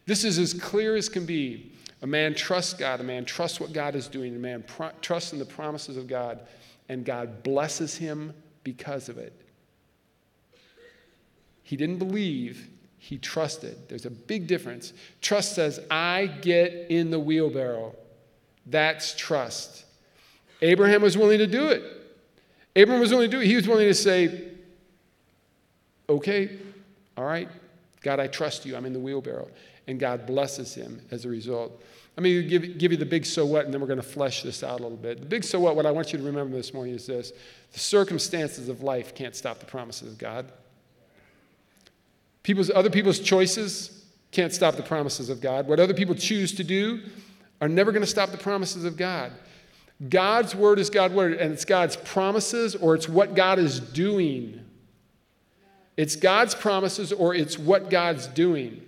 This 0.06 0.24
is 0.24 0.38
as 0.38 0.54
clear 0.54 0.96
as 0.96 1.10
can 1.10 1.26
be. 1.26 1.72
A 2.02 2.08
man 2.08 2.34
trusts 2.34 2.74
God, 2.74 3.02
a 3.02 3.04
man 3.04 3.26
trusts 3.26 3.60
what 3.60 3.74
God 3.74 3.94
is 3.94 4.08
doing, 4.08 4.36
a 4.36 4.40
man 4.40 4.64
pro- 4.66 4.92
trusts 5.02 5.34
in 5.34 5.40
the 5.40 5.46
promises 5.46 5.98
of 5.98 6.08
God, 6.08 6.40
and 6.88 7.04
God 7.04 7.44
blesses 7.44 7.96
him 7.96 8.34
because 8.64 9.10
of 9.10 9.18
it. 9.18 9.34
He 11.64 11.76
didn't 11.76 11.98
believe, 11.98 12.70
he 12.98 13.18
trusted. 13.18 13.90
There's 13.90 14.06
a 14.06 14.12
big 14.12 14.48
difference. 14.48 14.94
Trust 15.22 15.56
says, 15.56 15.80
I 15.92 16.28
get 16.42 16.88
in 16.90 17.12
the 17.12 17.20
wheelbarrow. 17.20 17.96
That's 18.66 19.14
trust. 19.16 19.86
Abraham 20.62 21.02
was 21.02 21.18
willing 21.18 21.40
to 21.40 21.48
do 21.48 21.68
it. 21.68 21.84
Abram 22.76 23.00
was 23.00 23.12
willing 23.12 23.30
to 23.30 23.38
do 23.38 23.42
it. 23.42 23.48
He 23.48 23.56
was 23.56 23.68
willing 23.68 23.88
to 23.88 23.94
say, 23.94 24.50
okay, 26.10 26.58
all 27.18 27.26
right, 27.26 27.48
God, 28.02 28.20
I 28.20 28.28
trust 28.28 28.66
you. 28.66 28.76
I'm 28.76 28.86
in 28.86 28.94
the 28.94 29.00
wheelbarrow. 29.00 29.48
And 29.88 30.00
God 30.00 30.26
blesses 30.26 30.74
him 30.76 31.02
as 31.12 31.26
a 31.26 31.30
result. 31.30 31.84
Let 32.16 32.24
me 32.24 32.44
give, 32.44 32.78
give 32.78 32.92
you 32.92 32.98
the 32.98 33.06
big 33.06 33.26
so 33.26 33.46
what, 33.46 33.66
and 33.66 33.74
then 33.74 33.80
we're 33.82 33.88
going 33.88 34.02
to 34.02 34.04
flesh 34.04 34.44
this 34.44 34.64
out 34.64 34.80
a 34.80 34.84
little 34.84 34.98
bit. 34.98 35.20
The 35.20 35.26
big 35.26 35.44
so 35.44 35.60
what, 35.60 35.76
what 35.76 35.86
I 35.86 35.92
want 35.92 36.12
you 36.12 36.20
to 36.20 36.26
remember 36.26 36.56
this 36.56 36.74
morning 36.74 36.94
is 36.94 37.06
this 37.06 37.32
the 37.72 37.80
circumstances 37.80 38.68
of 38.68 38.84
life 38.84 39.16
can't 39.16 39.36
stop 39.36 39.60
the 39.60 39.66
promises 39.66 40.12
of 40.12 40.18
God. 40.18 40.52
People's, 42.44 42.70
other 42.70 42.90
people's 42.90 43.20
choices 43.20 44.06
can't 44.32 44.54
stop 44.54 44.76
the 44.76 44.84
promises 44.84 45.30
of 45.30 45.42
God. 45.42 45.68
What 45.68 45.80
other 45.80 45.94
people 45.94 46.16
choose 46.16 46.54
to 46.56 46.64
do 46.64 47.02
are 47.62 47.70
never 47.70 47.92
going 47.92 48.04
to 48.04 48.08
stop 48.08 48.32
the 48.32 48.38
promises 48.38 48.86
of 48.86 48.98
God. 48.98 49.32
God's 50.08 50.56
word 50.56 50.80
is 50.80 50.90
God's 50.90 51.14
word, 51.14 51.34
and 51.34 51.52
it's 51.52 51.66
God's 51.66 51.98
promises 51.98 52.76
or 52.76 52.96
it's 52.96 53.10
what 53.10 53.36
God 53.36 53.60
is 53.60 53.80
doing. 53.80 54.59
It's 56.00 56.16
God's 56.16 56.56
promises 56.56 57.12
or 57.12 57.36
it's 57.36 57.60
what 57.60 57.90
God's 57.90 58.28
doing. 58.28 58.82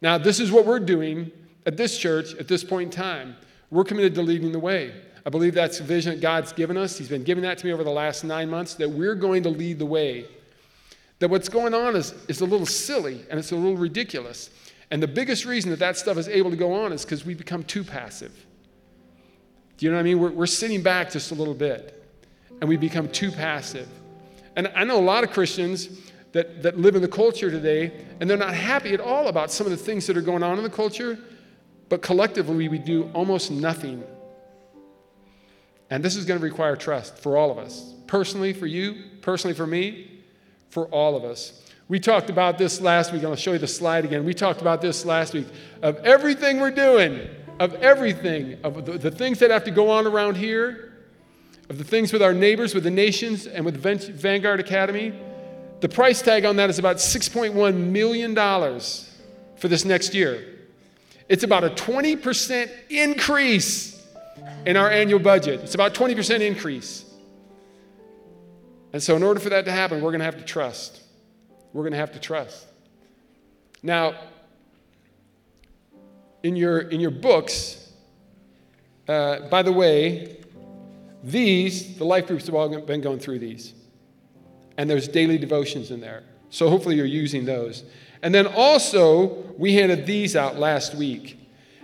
Now, 0.00 0.16
this 0.16 0.38
is 0.38 0.52
what 0.52 0.64
we're 0.64 0.78
doing 0.78 1.32
at 1.66 1.76
this 1.76 1.98
church 1.98 2.36
at 2.36 2.46
this 2.46 2.62
point 2.62 2.94
in 2.94 2.96
time. 2.96 3.34
We're 3.72 3.82
committed 3.82 4.14
to 4.14 4.22
leading 4.22 4.52
the 4.52 4.60
way. 4.60 4.94
I 5.26 5.30
believe 5.30 5.54
that's 5.54 5.80
a 5.80 5.82
vision 5.82 6.12
that 6.14 6.20
God's 6.20 6.52
given 6.52 6.76
us. 6.76 6.96
He's 6.96 7.08
been 7.08 7.24
giving 7.24 7.42
that 7.42 7.58
to 7.58 7.66
me 7.66 7.72
over 7.72 7.82
the 7.82 7.90
last 7.90 8.22
nine 8.22 8.48
months 8.48 8.74
that 8.74 8.88
we're 8.88 9.16
going 9.16 9.42
to 9.42 9.48
lead 9.48 9.80
the 9.80 9.86
way. 9.86 10.26
That 11.18 11.30
what's 11.30 11.48
going 11.48 11.74
on 11.74 11.96
is, 11.96 12.14
is 12.28 12.40
a 12.40 12.44
little 12.44 12.64
silly 12.64 13.24
and 13.28 13.40
it's 13.40 13.50
a 13.50 13.56
little 13.56 13.76
ridiculous. 13.76 14.50
And 14.92 15.02
the 15.02 15.08
biggest 15.08 15.46
reason 15.46 15.72
that 15.72 15.80
that 15.80 15.96
stuff 15.96 16.16
is 16.16 16.28
able 16.28 16.50
to 16.52 16.56
go 16.56 16.72
on 16.72 16.92
is 16.92 17.04
because 17.04 17.26
we 17.26 17.34
become 17.34 17.64
too 17.64 17.82
passive. 17.82 18.46
Do 19.78 19.86
you 19.86 19.90
know 19.90 19.96
what 19.96 20.02
I 20.02 20.04
mean? 20.04 20.20
We're, 20.20 20.30
we're 20.30 20.46
sitting 20.46 20.80
back 20.80 21.10
just 21.10 21.32
a 21.32 21.34
little 21.34 21.54
bit 21.54 22.08
and 22.60 22.68
we 22.68 22.76
become 22.76 23.08
too 23.08 23.32
passive. 23.32 23.88
And 24.54 24.70
I 24.76 24.84
know 24.84 24.96
a 24.96 25.02
lot 25.02 25.24
of 25.24 25.32
Christians 25.32 25.88
that, 26.36 26.62
that 26.62 26.78
live 26.78 26.94
in 26.94 27.02
the 27.02 27.08
culture 27.08 27.50
today 27.50 27.92
and 28.20 28.28
they're 28.28 28.36
not 28.36 28.54
happy 28.54 28.94
at 28.94 29.00
all 29.00 29.28
about 29.28 29.50
some 29.50 29.66
of 29.66 29.70
the 29.70 29.76
things 29.76 30.06
that 30.06 30.16
are 30.16 30.22
going 30.22 30.42
on 30.42 30.56
in 30.58 30.64
the 30.64 30.70
culture, 30.70 31.18
but 31.88 32.02
collectively 32.02 32.68
we 32.68 32.78
do 32.78 33.10
almost 33.14 33.50
nothing. 33.50 34.04
And 35.90 36.04
this 36.04 36.16
is 36.16 36.24
going 36.24 36.38
to 36.40 36.44
require 36.44 36.76
trust 36.76 37.18
for 37.18 37.36
all 37.36 37.50
of 37.50 37.58
us 37.58 37.94
personally, 38.06 38.52
for 38.52 38.66
you, 38.66 39.02
personally, 39.20 39.54
for 39.54 39.66
me, 39.66 40.22
for 40.68 40.86
all 40.86 41.16
of 41.16 41.24
us. 41.24 41.62
We 41.88 41.98
talked 41.98 42.30
about 42.30 42.58
this 42.58 42.80
last 42.80 43.12
week. 43.12 43.24
I'll 43.24 43.36
show 43.36 43.52
you 43.52 43.58
the 43.58 43.66
slide 43.66 44.04
again. 44.04 44.24
We 44.24 44.34
talked 44.34 44.60
about 44.60 44.80
this 44.80 45.04
last 45.04 45.34
week 45.34 45.46
of 45.82 45.96
everything 46.04 46.60
we're 46.60 46.70
doing 46.70 47.28
of 47.58 47.74
everything, 47.74 48.58
of 48.62 48.84
the, 48.84 48.98
the 48.98 49.10
things 49.10 49.38
that 49.38 49.50
have 49.50 49.64
to 49.64 49.70
go 49.70 49.90
on 49.90 50.06
around 50.06 50.36
here, 50.36 50.92
of 51.68 51.78
the 51.78 51.84
things 51.84 52.12
with 52.12 52.22
our 52.22 52.34
neighbors, 52.34 52.74
with 52.74 52.84
the 52.84 52.90
nations, 52.90 53.46
and 53.46 53.64
with 53.64 53.76
Vanguard 53.76 54.60
Academy, 54.60 55.12
the 55.80 55.88
price 55.88 56.22
tag 56.22 56.44
on 56.44 56.56
that 56.56 56.70
is 56.70 56.78
about 56.78 56.96
$6.1 56.96 57.76
million 57.76 58.34
for 59.56 59.68
this 59.68 59.84
next 59.84 60.14
year. 60.14 60.56
It's 61.28 61.42
about 61.42 61.64
a 61.64 61.70
20% 61.70 62.70
increase 62.88 64.02
in 64.64 64.76
our 64.76 64.90
annual 64.90 65.18
budget. 65.18 65.60
It's 65.60 65.74
about 65.74 65.94
20% 65.94 66.40
increase. 66.40 67.04
And 68.92 69.02
so, 69.02 69.16
in 69.16 69.22
order 69.22 69.40
for 69.40 69.50
that 69.50 69.64
to 69.66 69.72
happen, 69.72 70.00
we're 70.00 70.10
going 70.10 70.20
to 70.20 70.24
have 70.24 70.38
to 70.38 70.44
trust. 70.44 71.02
We're 71.72 71.82
going 71.82 71.92
to 71.92 71.98
have 71.98 72.12
to 72.12 72.20
trust. 72.20 72.64
Now, 73.82 74.14
in 76.42 76.56
your, 76.56 76.78
in 76.78 77.00
your 77.00 77.10
books, 77.10 77.92
uh, 79.08 79.48
by 79.48 79.62
the 79.62 79.72
way, 79.72 80.38
these, 81.22 81.98
the 81.98 82.04
life 82.04 82.26
groups 82.28 82.46
have 82.46 82.54
all 82.54 82.68
been 82.80 83.00
going 83.00 83.18
through 83.18 83.40
these. 83.40 83.74
And 84.78 84.88
there's 84.88 85.08
daily 85.08 85.38
devotions 85.38 85.90
in 85.90 86.00
there. 86.00 86.22
So 86.50 86.68
hopefully 86.68 86.96
you're 86.96 87.06
using 87.06 87.44
those. 87.44 87.84
And 88.22 88.34
then 88.34 88.46
also, 88.46 89.44
we 89.56 89.74
handed 89.74 90.06
these 90.06 90.36
out 90.36 90.58
last 90.58 90.94
week. 90.94 91.38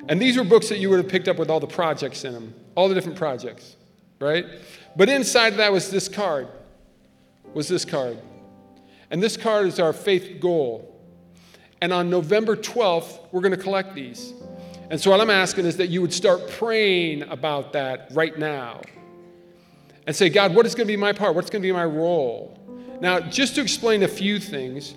And 0.08 0.20
these 0.20 0.36
were 0.36 0.44
books 0.44 0.68
that 0.68 0.78
you 0.78 0.90
would 0.90 0.98
have 0.98 1.08
picked 1.08 1.28
up 1.28 1.38
with 1.38 1.50
all 1.50 1.60
the 1.60 1.66
projects 1.66 2.24
in 2.24 2.32
them, 2.32 2.54
all 2.74 2.88
the 2.88 2.94
different 2.94 3.18
projects, 3.18 3.76
right? 4.18 4.46
But 4.96 5.08
inside 5.08 5.52
of 5.52 5.58
that 5.58 5.72
was 5.72 5.90
this 5.90 6.08
card. 6.08 6.48
Was 7.54 7.68
this 7.68 7.84
card. 7.84 8.18
And 9.10 9.22
this 9.22 9.36
card 9.36 9.66
is 9.66 9.78
our 9.78 9.92
faith 9.92 10.40
goal. 10.40 10.88
And 11.80 11.92
on 11.92 12.10
November 12.10 12.56
12th, 12.56 13.18
we're 13.30 13.40
going 13.40 13.56
to 13.56 13.62
collect 13.62 13.94
these. 13.94 14.32
And 14.90 15.00
so, 15.00 15.10
what 15.10 15.20
I'm 15.20 15.30
asking 15.30 15.66
is 15.66 15.76
that 15.78 15.88
you 15.88 16.00
would 16.00 16.12
start 16.12 16.48
praying 16.50 17.22
about 17.22 17.72
that 17.72 18.08
right 18.12 18.38
now 18.38 18.80
and 20.06 20.14
say, 20.14 20.28
God, 20.28 20.54
what 20.54 20.66
is 20.66 20.74
going 20.74 20.86
to 20.86 20.92
be 20.92 20.96
my 20.96 21.12
part? 21.12 21.34
What's 21.34 21.50
going 21.50 21.62
to 21.62 21.66
be 21.66 21.72
my 21.72 21.84
role? 21.84 22.58
Now, 23.02 23.18
just 23.18 23.56
to 23.56 23.60
explain 23.60 24.04
a 24.04 24.08
few 24.08 24.38
things, 24.38 24.94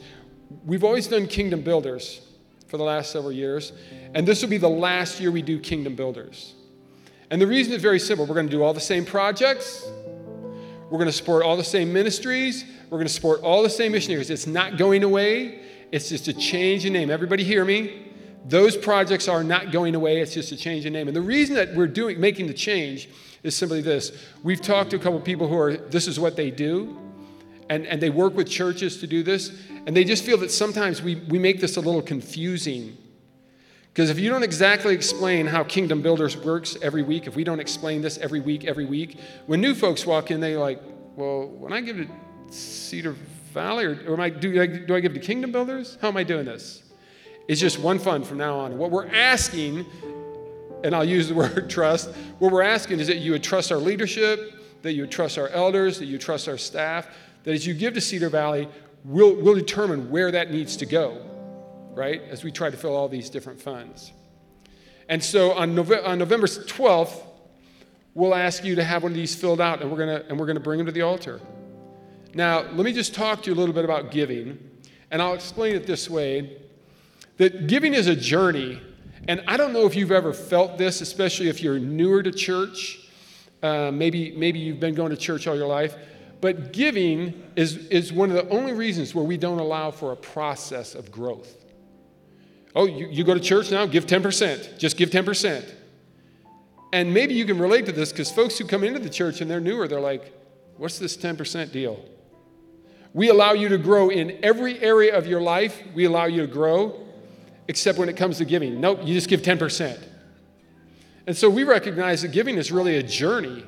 we've 0.63 0.83
always 0.83 1.07
done 1.07 1.25
kingdom 1.25 1.61
builders 1.61 2.21
for 2.67 2.77
the 2.77 2.83
last 2.83 3.11
several 3.11 3.31
years, 3.31 3.73
and 4.13 4.27
this 4.27 4.43
will 4.43 4.49
be 4.49 4.59
the 4.59 4.69
last 4.69 5.19
year 5.19 5.31
we 5.31 5.41
do 5.41 5.59
kingdom 5.59 5.95
builders. 5.95 6.53
And 7.31 7.41
the 7.41 7.47
reason 7.47 7.73
is 7.73 7.81
very 7.81 7.99
simple 7.99 8.27
we're 8.27 8.35
going 8.35 8.45
to 8.45 8.51
do 8.51 8.61
all 8.61 8.75
the 8.75 8.79
same 8.79 9.05
projects, 9.05 9.89
we're 10.91 10.99
going 10.99 11.07
to 11.07 11.11
support 11.11 11.43
all 11.43 11.57
the 11.57 11.63
same 11.63 11.91
ministries, 11.91 12.63
we're 12.91 12.99
going 12.99 13.07
to 13.07 13.13
support 13.13 13.41
all 13.41 13.63
the 13.63 13.71
same 13.71 13.91
missionaries. 13.93 14.29
It's 14.29 14.45
not 14.45 14.77
going 14.77 15.03
away, 15.03 15.63
it's 15.91 16.07
just 16.07 16.27
a 16.27 16.33
change 16.33 16.85
in 16.85 16.93
name. 16.93 17.09
Everybody 17.09 17.43
hear 17.43 17.65
me? 17.65 18.03
Those 18.47 18.77
projects 18.77 19.27
are 19.27 19.43
not 19.43 19.71
going 19.71 19.95
away, 19.95 20.21
it's 20.21 20.35
just 20.35 20.51
a 20.51 20.57
change 20.57 20.85
in 20.85 20.93
name. 20.93 21.07
And 21.07 21.17
the 21.17 21.21
reason 21.21 21.55
that 21.55 21.73
we're 21.73 21.87
doing 21.87 22.19
making 22.19 22.45
the 22.45 22.53
change 22.53 23.09
is 23.41 23.55
simply 23.55 23.81
this. 23.81 24.11
We've 24.43 24.61
talked 24.61 24.91
to 24.91 24.95
a 24.95 24.99
couple 24.99 25.19
people 25.21 25.47
who 25.47 25.57
are 25.57 25.75
this 25.75 26.07
is 26.07 26.19
what 26.19 26.35
they 26.35 26.51
do 26.51 27.01
and, 27.69 27.85
and 27.85 28.01
they 28.01 28.09
work 28.09 28.35
with 28.35 28.47
churches 28.47 28.99
to 28.99 29.07
do 29.07 29.23
this, 29.23 29.51
and 29.85 29.95
they 29.95 30.03
just 30.03 30.23
feel 30.23 30.37
that 30.37 30.51
sometimes 30.51 31.01
we, 31.01 31.15
we 31.15 31.39
make 31.39 31.59
this 31.59 31.77
a 31.77 31.81
little 31.81 32.01
confusing. 32.01 32.97
Because 33.93 34.09
if 34.09 34.19
you 34.19 34.29
don't 34.29 34.43
exactly 34.43 34.93
explain 34.93 35.47
how 35.47 35.63
Kingdom 35.63 36.01
Builders 36.01 36.35
works 36.35 36.77
every 36.81 37.01
week, 37.01 37.27
if 37.27 37.35
we 37.35 37.43
don't 37.43 37.61
explain 37.61 38.01
this 38.01 38.17
every 38.17 38.41
week, 38.41 38.65
every 38.65 38.85
week, 38.85 39.19
when 39.45 39.61
new 39.61 39.73
folks 39.73 40.05
walk 40.05 40.31
in, 40.31 40.41
they're 40.41 40.59
like, 40.59 40.81
well, 41.15 41.47
when 41.47 41.71
I 41.71 41.81
give 41.81 41.97
to 41.97 42.07
Cedar 42.53 43.15
Valley, 43.53 43.85
or, 43.85 43.91
or 44.07 44.13
am 44.13 44.19
I, 44.19 44.29
do, 44.29 44.61
I, 44.61 44.67
do 44.67 44.95
I 44.95 44.99
give 44.99 45.13
to 45.13 45.19
Kingdom 45.19 45.51
Builders? 45.51 45.97
How 46.01 46.09
am 46.09 46.17
I 46.17 46.23
doing 46.23 46.45
this? 46.45 46.83
It's 47.47 47.61
just 47.61 47.79
one 47.79 47.99
fund 47.99 48.27
from 48.27 48.37
now 48.37 48.59
on. 48.59 48.77
What 48.77 48.91
we're 48.91 49.07
asking, 49.07 49.85
and 50.83 50.93
I'll 50.93 51.05
use 51.05 51.29
the 51.29 51.33
word 51.35 51.69
trust, 51.69 52.13
what 52.39 52.51
we're 52.51 52.63
asking 52.63 52.99
is 52.99 53.07
that 53.07 53.17
you 53.17 53.31
would 53.31 53.43
trust 53.43 53.71
our 53.71 53.77
leadership, 53.77 54.81
that 54.81 54.93
you 54.93 55.03
would 55.03 55.11
trust 55.11 55.37
our 55.37 55.47
elders, 55.49 55.99
that 55.99 56.05
you 56.05 56.17
trust 56.17 56.47
our 56.47 56.57
staff, 56.57 57.07
that 57.45 57.53
as 57.53 57.65
you 57.65 57.73
give 57.73 57.93
to 57.93 58.01
Cedar 58.01 58.29
Valley, 58.29 58.67
we'll, 59.05 59.35
we'll 59.35 59.55
determine 59.55 60.09
where 60.09 60.31
that 60.31 60.51
needs 60.51 60.75
to 60.77 60.85
go, 60.85 61.23
right? 61.93 62.21
As 62.29 62.43
we 62.43 62.51
try 62.51 62.69
to 62.69 62.75
fill 62.75 62.95
all 62.95 63.07
these 63.07 63.29
different 63.29 63.61
funds. 63.61 64.11
And 65.07 65.23
so 65.23 65.53
on, 65.53 65.75
Nove- 65.75 66.05
on 66.05 66.17
November 66.17 66.47
12th, 66.47 67.21
we'll 68.15 68.33
ask 68.33 68.63
you 68.63 68.75
to 68.75 68.83
have 68.83 69.03
one 69.03 69.11
of 69.11 69.15
these 69.15 69.35
filled 69.35 69.61
out, 69.61 69.81
and 69.81 69.91
we're 69.91 69.99
gonna 69.99 70.23
and 70.27 70.39
we're 70.39 70.47
gonna 70.47 70.59
bring 70.59 70.79
them 70.79 70.87
to 70.87 70.91
the 70.91 71.03
altar. 71.03 71.39
Now, 72.33 72.61
let 72.61 72.83
me 72.83 72.91
just 72.91 73.13
talk 73.13 73.43
to 73.43 73.51
you 73.51 73.55
a 73.55 73.59
little 73.59 73.75
bit 73.75 73.85
about 73.85 74.09
giving, 74.09 74.57
and 75.11 75.21
I'll 75.21 75.35
explain 75.35 75.75
it 75.75 75.85
this 75.85 76.09
way: 76.09 76.57
that 77.37 77.67
giving 77.67 77.93
is 77.93 78.07
a 78.07 78.15
journey, 78.15 78.81
and 79.27 79.43
I 79.47 79.57
don't 79.57 79.73
know 79.73 79.85
if 79.85 79.95
you've 79.95 80.11
ever 80.11 80.33
felt 80.33 80.79
this, 80.79 81.01
especially 81.01 81.49
if 81.49 81.61
you're 81.61 81.77
newer 81.77 82.23
to 82.23 82.31
church. 82.31 83.01
Uh, 83.61 83.91
maybe 83.91 84.31
maybe 84.35 84.57
you've 84.57 84.79
been 84.79 84.95
going 84.95 85.11
to 85.11 85.17
church 85.17 85.45
all 85.45 85.55
your 85.55 85.67
life. 85.67 85.95
But 86.41 86.73
giving 86.73 87.43
is, 87.55 87.77
is 87.87 88.11
one 88.11 88.29
of 88.29 88.35
the 88.35 88.49
only 88.49 88.73
reasons 88.73 89.15
where 89.15 89.25
we 89.25 89.37
don't 89.37 89.59
allow 89.59 89.91
for 89.91 90.11
a 90.11 90.15
process 90.15 90.95
of 90.95 91.11
growth. 91.11 91.65
Oh, 92.75 92.85
you, 92.85 93.07
you 93.07 93.23
go 93.23 93.33
to 93.33 93.39
church 93.39 93.71
now? 93.71 93.85
Give 93.85 94.05
10%. 94.05 94.77
Just 94.77 94.97
give 94.97 95.09
10%. 95.09 95.73
And 96.91 97.13
maybe 97.13 97.33
you 97.33 97.45
can 97.45 97.57
relate 97.57 97.85
to 97.87 97.91
this 97.91 98.11
because 98.11 98.31
folks 98.31 98.57
who 98.57 98.65
come 98.65 98.83
into 98.83 98.99
the 98.99 99.09
church 99.09 99.41
and 99.41 99.49
they're 99.49 99.61
newer, 99.61 99.87
they're 99.87 99.99
like, 99.99 100.33
what's 100.77 100.99
this 100.99 101.15
10% 101.17 101.71
deal? 101.71 102.03
We 103.13 103.29
allow 103.29 103.53
you 103.53 103.69
to 103.69 103.77
grow 103.77 104.09
in 104.09 104.37
every 104.43 104.79
area 104.81 105.17
of 105.17 105.25
your 105.25 105.41
life. 105.41 105.81
We 105.93 106.03
allow 106.03 106.25
you 106.25 106.41
to 106.41 106.47
grow, 106.47 106.99
except 107.69 107.97
when 107.97 108.09
it 108.09 108.17
comes 108.17 108.39
to 108.39 108.45
giving. 108.45 108.81
Nope, 108.81 108.99
you 109.03 109.13
just 109.13 109.29
give 109.29 109.41
10%. 109.41 109.97
And 111.27 111.35
so 111.35 111.49
we 111.49 111.63
recognize 111.63 112.21
that 112.23 112.33
giving 112.33 112.57
is 112.57 112.71
really 112.73 112.97
a 112.97 113.03
journey. 113.03 113.65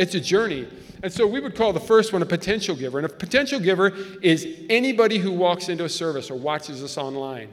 It's 0.00 0.14
a 0.14 0.20
journey. 0.20 0.66
And 1.02 1.12
so 1.12 1.26
we 1.26 1.40
would 1.40 1.54
call 1.54 1.74
the 1.74 1.78
first 1.78 2.14
one 2.14 2.22
a 2.22 2.26
potential 2.26 2.74
giver. 2.74 2.98
And 2.98 3.04
a 3.04 3.10
potential 3.10 3.60
giver 3.60 3.92
is 4.22 4.48
anybody 4.70 5.18
who 5.18 5.30
walks 5.30 5.68
into 5.68 5.84
a 5.84 5.90
service 5.90 6.30
or 6.30 6.36
watches 6.36 6.82
us 6.82 6.96
online. 6.96 7.50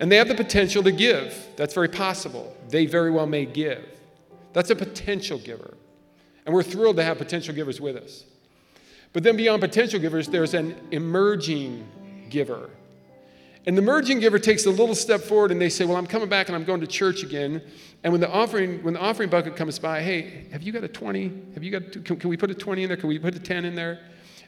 And 0.00 0.10
they 0.10 0.16
have 0.16 0.26
the 0.26 0.34
potential 0.34 0.82
to 0.82 0.90
give. 0.90 1.46
That's 1.54 1.72
very 1.72 1.86
possible. 1.86 2.56
They 2.70 2.86
very 2.86 3.12
well 3.12 3.26
may 3.26 3.46
give. 3.46 3.86
That's 4.52 4.70
a 4.70 4.74
potential 4.76 5.38
giver. 5.38 5.74
And 6.44 6.52
we're 6.52 6.64
thrilled 6.64 6.96
to 6.96 7.04
have 7.04 7.18
potential 7.18 7.54
givers 7.54 7.80
with 7.80 7.94
us. 7.94 8.24
But 9.12 9.22
then 9.22 9.36
beyond 9.36 9.60
potential 9.60 10.00
givers, 10.00 10.26
there's 10.26 10.54
an 10.54 10.74
emerging 10.90 11.86
giver. 12.30 12.70
And 13.66 13.76
the 13.76 13.82
emerging 13.82 14.20
giver 14.20 14.38
takes 14.38 14.64
a 14.66 14.70
little 14.70 14.94
step 14.94 15.20
forward 15.20 15.50
and 15.50 15.60
they 15.60 15.68
say, 15.68 15.84
Well, 15.84 15.96
I'm 15.96 16.06
coming 16.06 16.28
back 16.28 16.48
and 16.48 16.56
I'm 16.56 16.64
going 16.64 16.80
to 16.80 16.86
church 16.86 17.22
again. 17.22 17.62
And 18.02 18.12
when 18.12 18.20
the 18.20 18.30
offering, 18.30 18.82
when 18.82 18.94
the 18.94 19.00
offering 19.00 19.28
bucket 19.28 19.56
comes 19.56 19.78
by, 19.78 20.00
hey, 20.00 20.46
have 20.52 20.62
you 20.62 20.72
got 20.72 20.84
a 20.84 20.88
20? 20.88 21.32
Have 21.54 21.62
you 21.62 21.70
got, 21.70 22.04
can, 22.04 22.16
can 22.16 22.30
we 22.30 22.36
put 22.36 22.50
a 22.50 22.54
20 22.54 22.82
in 22.82 22.88
there? 22.88 22.96
Can 22.96 23.08
we 23.08 23.18
put 23.18 23.34
a 23.34 23.38
10 23.38 23.66
in 23.66 23.74
there? 23.74 24.00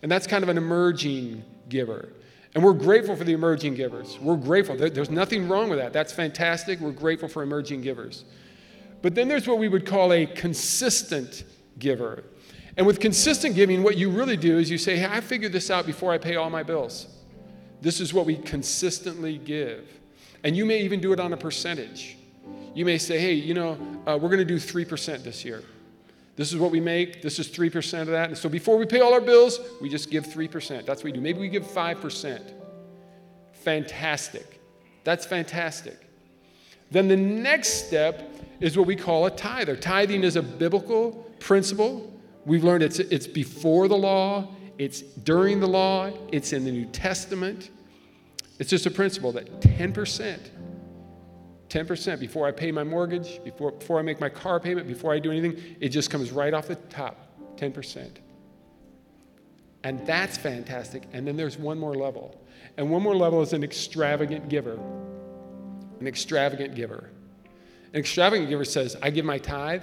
And 0.03 0.11
that's 0.11 0.27
kind 0.27 0.43
of 0.43 0.49
an 0.49 0.57
emerging 0.57 1.45
giver. 1.69 2.09
And 2.55 2.65
we're 2.65 2.73
grateful 2.73 3.17
for 3.17 3.25
the 3.25 3.33
emerging 3.33 3.75
givers. 3.75 4.19
We're 4.19 4.37
grateful. 4.37 4.77
There's 4.77 5.11
nothing 5.11 5.49
wrong 5.49 5.71
with 5.71 5.79
that. 5.79 5.93
That's 5.93 6.13
fantastic. 6.13 6.81
We're 6.81 6.93
grateful 6.93 7.29
for 7.29 7.43
emerging 7.43 7.83
givers. 7.83 8.25
But 9.01 9.15
then 9.15 9.29
there's 9.29 9.47
what 9.47 9.59
we 9.59 9.69
would 9.69 9.87
call 9.87 10.13
a 10.13 10.27
consistent 10.27 11.45
giver. 11.79 12.25
And 12.77 12.87
with 12.87 13.01
consistent 13.01 13.55
giving, 13.55 13.83
what 13.83 13.97
you 13.97 14.11
really 14.11 14.37
do 14.37 14.59
is 14.59 14.71
you 14.71 14.79
say, 14.79 14.97
hey, 14.97 15.07
I 15.11 15.21
figured 15.21 15.53
this 15.53 15.71
out 15.71 15.87
before 15.87 16.13
I 16.13 16.19
pay 16.19 16.37
all 16.37 16.51
my 16.51 16.63
bills. 16.63 17.07
This 17.83 18.01
is 18.01 18.15
what 18.15 18.27
we 18.27 18.37
consistently 18.37 19.39
give. 19.39 19.89
And 20.45 20.57
you 20.57 20.65
may 20.65 20.81
even 20.83 21.01
do 21.01 21.13
it 21.13 21.19
on 21.19 21.33
a 21.33 21.37
percentage. 21.37 22.17
You 22.75 22.85
may 22.85 22.97
say, 22.97 23.19
hey, 23.19 23.35
you 23.35 23.55
know, 23.55 23.73
uh, 24.07 24.17
we're 24.21 24.29
going 24.29 24.39
to 24.39 24.45
do 24.45 24.57
3% 24.57 25.25
this 25.25 25.45
year. 25.45 25.63
This 26.37 26.53
is 26.53 26.59
what 26.59 26.71
we 26.71 26.81
make. 26.81 27.23
This 27.23 27.41
is 27.41 27.49
3% 27.49 28.03
of 28.03 28.07
that. 28.09 28.29
And 28.29 28.39
so 28.39 28.49
before 28.49 28.79
we 28.79 28.87
pay 28.87 29.01
all 29.01 29.13
our 29.13 29.21
bills, 29.21 29.59
we 29.81 29.89
just 29.89 30.11
give 30.11 30.25
3%. 30.25 30.87
That's 30.87 31.01
what 31.01 31.05
we 31.05 31.13
do. 31.13 31.21
Maybe 31.21 31.41
we 31.41 31.49
give 31.49 31.65
5%. 31.65 32.41
Fantastic. 33.53 34.61
That's 35.03 35.27
fantastic. 35.27 35.99
Then 36.93 37.09
the 37.09 37.17
next 37.17 37.87
step 37.87 38.31
is 38.61 38.79
what 38.79 38.87
we 38.87 38.95
call 38.95 39.27
a 39.27 39.31
tither. 39.31 39.77
Tithing 39.77 40.23
is 40.23 40.37
a 40.37 40.43
biblical 40.43 41.13
principle. 41.41 42.13
We've 42.47 42.63
learned 42.63 42.85
it's, 42.85 43.01
it's 43.01 43.27
before 43.27 43.89
the 43.89 43.97
law, 43.97 44.49
it's 44.79 45.01
during 45.01 45.61
the 45.61 45.69
law, 45.69 46.11
it's 46.33 46.53
in 46.53 46.65
the 46.65 46.73
New 46.73 46.87
Testament. 46.87 47.71
It's 48.59 48.71
just 48.71 48.87
a 48.87 48.91
principle 48.91 49.33
that 49.33 49.61
10% 49.61 50.39
10% 51.73 52.21
before 52.21 52.47
I 52.47 52.53
pay 52.53 52.71
my 52.71 52.85
mortgage, 52.85 53.43
before, 53.43 53.73
before 53.73 53.99
I 53.99 54.03
make 54.03 54.21
my 54.21 54.29
car 54.29 54.61
payment, 54.61 54.87
before 54.87 55.15
I 55.15 55.19
do 55.19 55.31
anything, 55.31 55.59
it 55.81 55.89
just 55.89 56.11
comes 56.11 56.31
right 56.31 56.53
off 56.53 56.69
the 56.69 56.75
top 56.75 57.17
10%. 57.57 58.11
And 59.83 60.07
that's 60.07 60.37
fantastic. 60.37 61.05
And 61.15 61.27
then 61.27 61.37
there's 61.37 61.57
one 61.57 61.79
more 61.79 61.95
level. 61.95 62.39
And 62.77 62.91
one 62.91 63.03
more 63.03 63.17
level 63.17 63.41
is 63.41 63.55
an 63.55 63.65
extravagant 63.65 64.51
giver. 64.51 64.79
An 65.99 66.07
extravagant 66.07 66.75
giver. 66.75 67.11
An 67.95 67.99
extravagant 67.99 68.51
giver 68.51 68.67
says, 68.67 68.95
I 69.03 69.09
give 69.09 69.25
my 69.25 69.39
tithe, 69.39 69.83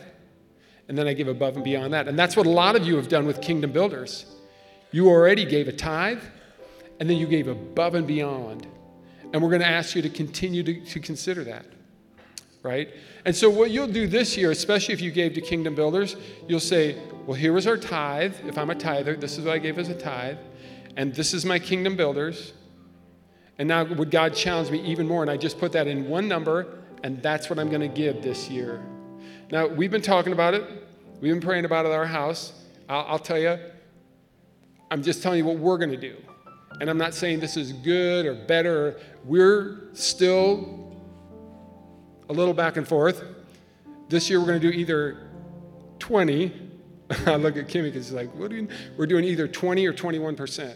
and 0.87 0.97
then 0.97 1.07
I 1.07 1.13
give 1.13 1.27
above 1.27 1.55
and 1.55 1.63
beyond 1.63 1.93
that. 1.93 2.07
And 2.07 2.17
that's 2.17 2.37
what 2.37 2.45
a 2.45 2.51
lot 2.51 2.75
of 2.75 2.85
you 2.85 2.97
have 2.97 3.07
done 3.07 3.25
with 3.25 3.41
Kingdom 3.41 3.71
Builders. 3.71 4.25
You 4.91 5.09
already 5.09 5.45
gave 5.45 5.67
a 5.67 5.71
tithe, 5.71 6.21
and 6.99 7.09
then 7.09 7.17
you 7.17 7.27
gave 7.27 7.47
above 7.47 7.95
and 7.95 8.07
beyond. 8.07 8.67
And 9.31 9.41
we're 9.41 9.49
going 9.49 9.61
to 9.61 9.67
ask 9.67 9.95
you 9.95 10.01
to 10.01 10.09
continue 10.09 10.63
to, 10.63 10.85
to 10.85 10.99
consider 10.99 11.43
that. 11.43 11.65
right? 12.63 12.89
And 13.25 13.35
so, 13.35 13.49
what 13.49 13.69
you'll 13.71 13.87
do 13.87 14.07
this 14.07 14.35
year, 14.35 14.51
especially 14.51 14.93
if 14.93 15.01
you 15.01 15.11
gave 15.11 15.33
to 15.35 15.41
Kingdom 15.41 15.75
Builders, 15.75 16.15
you'll 16.47 16.59
say, 16.59 16.97
Well, 17.25 17.35
here 17.35 17.53
was 17.53 17.67
our 17.67 17.77
tithe. 17.77 18.35
If 18.47 18.57
I'm 18.57 18.71
a 18.71 18.75
tither, 18.75 19.15
this 19.15 19.37
is 19.37 19.45
what 19.45 19.53
I 19.53 19.59
gave 19.59 19.77
as 19.77 19.89
a 19.89 19.95
tithe. 19.95 20.37
And 20.97 21.13
this 21.13 21.33
is 21.33 21.45
my 21.45 21.59
Kingdom 21.59 21.95
Builders. 21.95 22.53
And 23.59 23.67
now, 23.67 23.83
would 23.83 24.09
God 24.09 24.33
challenge 24.33 24.71
me 24.71 24.81
even 24.81 25.07
more? 25.07 25.21
And 25.21 25.29
I 25.29 25.37
just 25.37 25.59
put 25.59 25.71
that 25.73 25.85
in 25.85 26.09
one 26.09 26.27
number, 26.27 26.79
and 27.03 27.21
that's 27.21 27.49
what 27.49 27.59
I'm 27.59 27.69
going 27.69 27.81
to 27.81 27.87
give 27.87 28.23
this 28.23 28.49
year. 28.49 28.81
Now, 29.51 29.67
we've 29.67 29.91
been 29.91 30.01
talking 30.01 30.33
about 30.33 30.53
it, 30.53 30.63
we've 31.21 31.33
been 31.33 31.41
praying 31.41 31.65
about 31.65 31.85
it 31.85 31.89
at 31.89 31.95
our 31.95 32.05
house. 32.05 32.53
I'll, 32.87 33.05
I'll 33.05 33.19
tell 33.19 33.37
you, 33.37 33.59
I'm 34.91 35.03
just 35.03 35.21
telling 35.21 35.37
you 35.39 35.45
what 35.45 35.57
we're 35.57 35.77
going 35.77 35.91
to 35.91 35.97
do. 35.97 36.15
And 36.81 36.89
I'm 36.89 36.97
not 36.97 37.13
saying 37.13 37.39
this 37.39 37.57
is 37.57 37.73
good 37.73 38.25
or 38.25 38.33
better. 38.33 38.99
We're 39.25 39.89
still 39.93 40.95
a 42.29 42.33
little 42.33 42.53
back 42.53 42.77
and 42.77 42.87
forth. 42.87 43.23
This 44.07 44.29
year 44.29 44.39
we're 44.39 44.47
going 44.47 44.61
to 44.61 44.71
do 44.71 44.77
either 44.77 45.27
20. 45.99 46.69
I 47.25 47.35
look 47.35 47.57
at 47.57 47.67
Kimmy 47.67 47.85
because 47.85 48.05
she's 48.05 48.13
like, 48.13 48.33
what 48.35 48.49
do 48.49 48.57
you, 48.57 48.67
we're 48.97 49.07
doing 49.07 49.23
either 49.23 49.47
20 49.47 49.85
or 49.85 49.93
21%. 49.93 50.75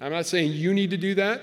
I'm 0.00 0.12
not 0.12 0.26
saying 0.26 0.52
you 0.52 0.74
need 0.74 0.90
to 0.90 0.96
do 0.96 1.14
that. 1.14 1.42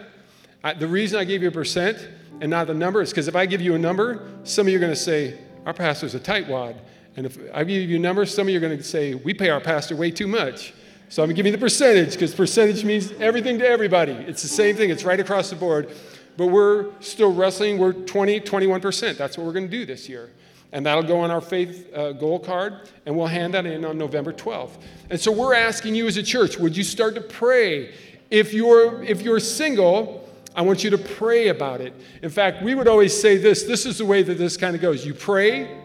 I, 0.63 0.73
the 0.73 0.87
reason 0.87 1.19
I 1.19 1.23
gave 1.23 1.41
you 1.41 1.49
a 1.49 1.51
percent 1.51 2.07
and 2.39 2.49
not 2.49 2.67
the 2.67 2.73
number 2.73 3.01
is 3.01 3.09
because 3.09 3.27
if 3.27 3.35
I 3.35 3.45
give 3.45 3.61
you 3.61 3.75
a 3.75 3.79
number, 3.79 4.27
some 4.43 4.67
of 4.67 4.71
you 4.71 4.77
are 4.77 4.81
going 4.81 4.93
to 4.93 4.99
say, 4.99 5.39
our 5.65 5.73
pastor's 5.73 6.15
a 6.15 6.19
tightwad. 6.19 6.77
And 7.15 7.25
if 7.25 7.37
I 7.53 7.63
give 7.63 7.89
you 7.89 7.97
a 7.97 7.99
number, 7.99 8.25
some 8.25 8.47
of 8.47 8.49
you 8.49 8.57
are 8.57 8.61
going 8.61 8.77
to 8.77 8.83
say, 8.83 9.13
we 9.13 9.33
pay 9.33 9.49
our 9.49 9.61
pastor 9.61 9.95
way 9.95 10.11
too 10.11 10.27
much. 10.27 10.73
So 11.13 11.21
I'm 11.21 11.30
you 11.30 11.43
the 11.43 11.60
percentage 11.60 12.13
because 12.13 12.34
percentage 12.34 12.84
means 12.84 13.12
everything 13.19 13.60
to 13.60 13.67
everybody. 13.67 14.13
It's 14.13 14.41
the 14.41 14.47
same 14.47 14.76
thing, 14.76 14.89
it's 14.89 15.04
right 15.04 15.19
across 15.19 15.52
the 15.52 15.56
board. 15.56 15.91
But 16.38 16.47
we're 16.47 16.88
still 17.02 17.32
wrestling. 17.32 17.78
We're 17.78 17.93
20, 17.93 18.41
21%. 18.41 19.15
That's 19.15 19.38
what 19.38 19.45
we're 19.45 19.54
going 19.54 19.69
to 19.69 19.71
do 19.71 19.86
this 19.86 20.10
year. 20.10 20.32
And 20.71 20.84
that'll 20.88 21.04
go 21.04 21.19
on 21.19 21.30
our 21.30 21.39
faith 21.39 21.88
uh, 21.93 22.13
goal 22.13 22.39
card, 22.39 22.89
and 23.06 23.15
we'll 23.15 23.28
hand 23.28 23.54
that 23.54 23.67
in 23.67 23.86
on 23.86 23.95
November 23.95 24.34
12th. 24.34 24.71
And 25.12 25.21
so 25.21 25.32
we're 25.32 25.54
asking 25.54 25.93
you 25.93 26.08
as 26.08 26.17
a 26.17 26.23
church, 26.23 26.58
would 26.58 26.76
you 26.76 26.84
start 26.84 27.13
to 27.13 27.21
pray? 27.21 27.93
If 28.32 28.52
you're, 28.52 29.04
if 29.04 29.21
you're 29.21 29.39
single, 29.39 30.28
I 30.56 30.63
want 30.63 30.84
you 30.84 30.89
to 30.89 30.97
pray 30.97 31.49
about 31.49 31.80
it. 31.80 31.93
In 32.23 32.32
fact, 32.32 32.63
we 32.63 32.73
would 32.73 32.88
always 32.88 33.15
say 33.15 33.38
this 33.38 33.62
this 33.62 33.86
is 33.86 33.99
the 33.99 34.06
way 34.06 34.23
that 34.23 34.39
this 34.39 34.58
kind 34.58 34.76
of 34.76 34.82
goes. 34.82 35.06
You 35.06 35.13
pray, 35.13 35.80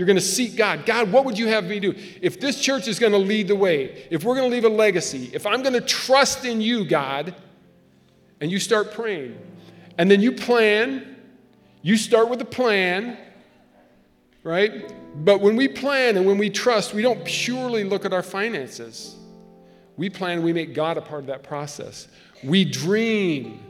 you're 0.00 0.06
going 0.06 0.16
to 0.16 0.22
seek 0.22 0.56
God. 0.56 0.86
God, 0.86 1.12
what 1.12 1.26
would 1.26 1.38
you 1.38 1.48
have 1.48 1.64
me 1.64 1.78
do? 1.78 1.94
If 2.22 2.40
this 2.40 2.58
church 2.58 2.88
is 2.88 2.98
going 2.98 3.12
to 3.12 3.18
lead 3.18 3.48
the 3.48 3.54
way, 3.54 4.06
if 4.10 4.24
we're 4.24 4.34
going 4.34 4.48
to 4.48 4.50
leave 4.50 4.64
a 4.64 4.70
legacy, 4.70 5.28
if 5.34 5.44
I'm 5.44 5.60
going 5.60 5.74
to 5.74 5.82
trust 5.82 6.46
in 6.46 6.62
you, 6.62 6.86
God, 6.86 7.34
and 8.40 8.50
you 8.50 8.58
start 8.58 8.94
praying, 8.94 9.38
and 9.98 10.10
then 10.10 10.22
you 10.22 10.32
plan, 10.32 11.16
you 11.82 11.98
start 11.98 12.30
with 12.30 12.40
a 12.40 12.46
plan, 12.46 13.18
right? 14.42 14.90
But 15.16 15.42
when 15.42 15.54
we 15.54 15.68
plan 15.68 16.16
and 16.16 16.24
when 16.24 16.38
we 16.38 16.48
trust, 16.48 16.94
we 16.94 17.02
don't 17.02 17.22
purely 17.26 17.84
look 17.84 18.06
at 18.06 18.14
our 18.14 18.22
finances. 18.22 19.16
We 19.98 20.08
plan, 20.08 20.42
we 20.42 20.54
make 20.54 20.72
God 20.72 20.96
a 20.96 21.02
part 21.02 21.20
of 21.20 21.26
that 21.26 21.42
process. 21.42 22.08
We 22.42 22.64
dream. 22.64 23.60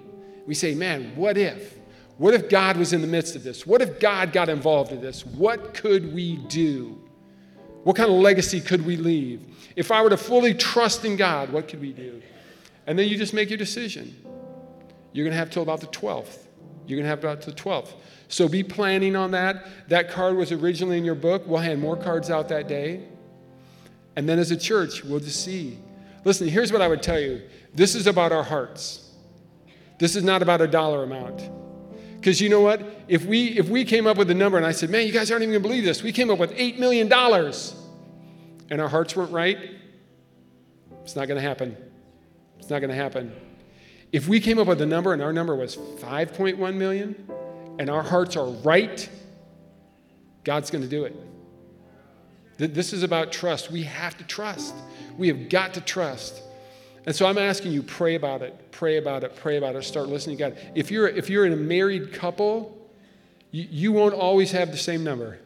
We 0.47 0.55
say, 0.55 0.77
man, 0.77 1.16
what 1.16 1.37
if? 1.37 1.75
What 2.21 2.35
if 2.35 2.51
God 2.51 2.77
was 2.77 2.93
in 2.93 3.01
the 3.01 3.07
midst 3.07 3.35
of 3.35 3.45
this? 3.45 3.67
What 3.67 3.81
if 3.81 3.99
God 3.99 4.35
got 4.35 4.51
involved 4.51 4.93
in 4.93 5.01
this? 5.01 5.25
What 5.25 5.73
could 5.73 6.13
we 6.13 6.37
do? 6.37 7.01
What 7.85 7.97
kind 7.97 8.11
of 8.11 8.17
legacy 8.17 8.61
could 8.61 8.85
we 8.85 8.99
leave? 8.99 9.41
If 9.75 9.91
I 9.91 10.03
were 10.03 10.11
to 10.11 10.19
fully 10.19 10.53
trust 10.53 11.07
in 11.07 11.17
God, 11.17 11.51
what 11.51 11.67
could 11.67 11.81
we 11.81 11.95
do? 11.95 12.21
And 12.87 12.99
then 12.99 13.09
you 13.09 13.17
just 13.17 13.33
make 13.33 13.49
your 13.49 13.57
decision. 13.57 14.15
You're 15.15 15.25
going 15.25 15.33
to 15.33 15.39
have 15.39 15.49
till 15.49 15.63
about 15.63 15.81
the 15.81 15.87
12th. 15.87 16.41
You're 16.87 16.99
going 16.99 17.05
to 17.05 17.09
have 17.09 17.21
about 17.21 17.41
the 17.41 17.53
12th. 17.53 17.95
So 18.29 18.49
be 18.49 18.63
planning 18.63 19.17
on 19.17 19.31
that. 19.31 19.67
That 19.89 20.11
card 20.11 20.37
was 20.37 20.53
originally 20.53 20.99
in 20.99 21.07
your 21.07 21.15
book. 21.15 21.45
We'll 21.47 21.61
hand 21.61 21.81
more 21.81 21.97
cards 21.97 22.29
out 22.29 22.51
that 22.51 22.69
day. 22.69 23.09
And 24.17 24.29
then 24.29 24.39
as 24.39 24.51
a 24.51 24.59
church, 24.59 25.03
we'll 25.05 25.21
just 25.21 25.43
see. 25.43 25.79
Listen, 26.27 26.49
here's 26.49 26.71
what 26.71 26.83
I 26.83 26.89
would 26.89 27.03
tell 27.03 27.19
you 27.19 27.41
this 27.75 27.95
is 27.95 28.07
about 28.07 28.31
our 28.31 28.45
hearts. 28.45 29.11
This 29.99 30.17
is 30.17 30.23
not 30.23 30.43
about 30.43 30.61
a 30.61 30.67
dollar 30.67 31.03
amount. 31.03 31.60
Because 32.21 32.39
you 32.39 32.51
know 32.51 32.61
what? 32.61 32.83
If 33.09 33.25
we, 33.25 33.59
if 33.59 33.71
we 33.71 33.83
came 33.83 34.07
up 34.07 34.19
with 34.19 34.31
a 34.31 34.35
number 34.35 34.59
and 34.59 34.67
I 34.67 34.73
said, 34.73 34.91
man, 34.91 35.07
you 35.07 35.13
guys 35.13 35.31
aren't 35.31 35.43
even 35.43 35.55
to 35.55 35.61
believe 35.61 35.85
this, 35.85 36.03
we 36.03 36.13
came 36.13 36.31
up 36.31 36.39
with 36.39 36.53
$8 36.53 36.79
million 36.79 37.11
and 37.11 38.81
our 38.81 38.89
hearts 38.89 39.17
weren't 39.17 39.33
right, 39.33 39.59
it's 41.03 41.17
not 41.17 41.27
to 41.41 41.47
happen. 41.47 41.77
It's 42.59 42.69
not 42.69 42.81
to 42.91 42.95
happen. 42.95 43.35
If 44.13 44.29
we 44.29 44.39
came 44.39 44.59
up 44.59 44.67
with 44.67 44.83
a 44.83 44.87
number 44.87 45.15
and 45.15 45.23
our 45.23 45.33
number 45.33 45.57
was 45.57 45.77
5.1 45.77 46.75
million 46.75 47.27
and 47.79 47.89
our 47.89 48.03
hearts 48.03 48.37
are 48.37 48.47
right, 48.47 49.09
God's 50.45 50.71
to 50.83 50.91
do 50.91 51.05
it. 51.05 51.17
This 52.59 52.93
is 52.93 53.03
about 53.03 53.33
trust. 53.33 53.71
We 53.71 53.85
have 53.85 54.19
to 54.19 54.25
trust. 54.25 54.75
We 55.17 55.29
have 55.29 55.49
got 55.49 55.73
to 55.75 55.81
trust. 55.81 56.43
And 57.07 57.17
so 57.17 57.27
I'm 57.27 57.39
asking 57.39 57.73
you, 57.73 57.83
pray 57.83 58.15
about 58.15 58.43
it, 58.43 58.73
pray 58.73 58.99
about 58.99 59.25
it, 59.25 59.35
pray 59.37 59.57
about 59.57 59.75
it, 59.75 59.85
start 59.85 60.09
listening 60.09 60.37
to 60.37 60.51
God. 60.51 60.59
If 60.75 60.91
you're, 60.91 61.09
if 61.09 61.31
you're 61.31 61.47
in 61.47 61.53
a 61.53 61.57
married 61.57 62.13
couple, 62.13 62.77
you, 63.51 63.67
you 63.71 63.93
won't 63.93 64.15
always 64.15 64.51
have 64.53 64.71
the 64.71 64.79
same 64.79 65.03
number. 65.03 65.39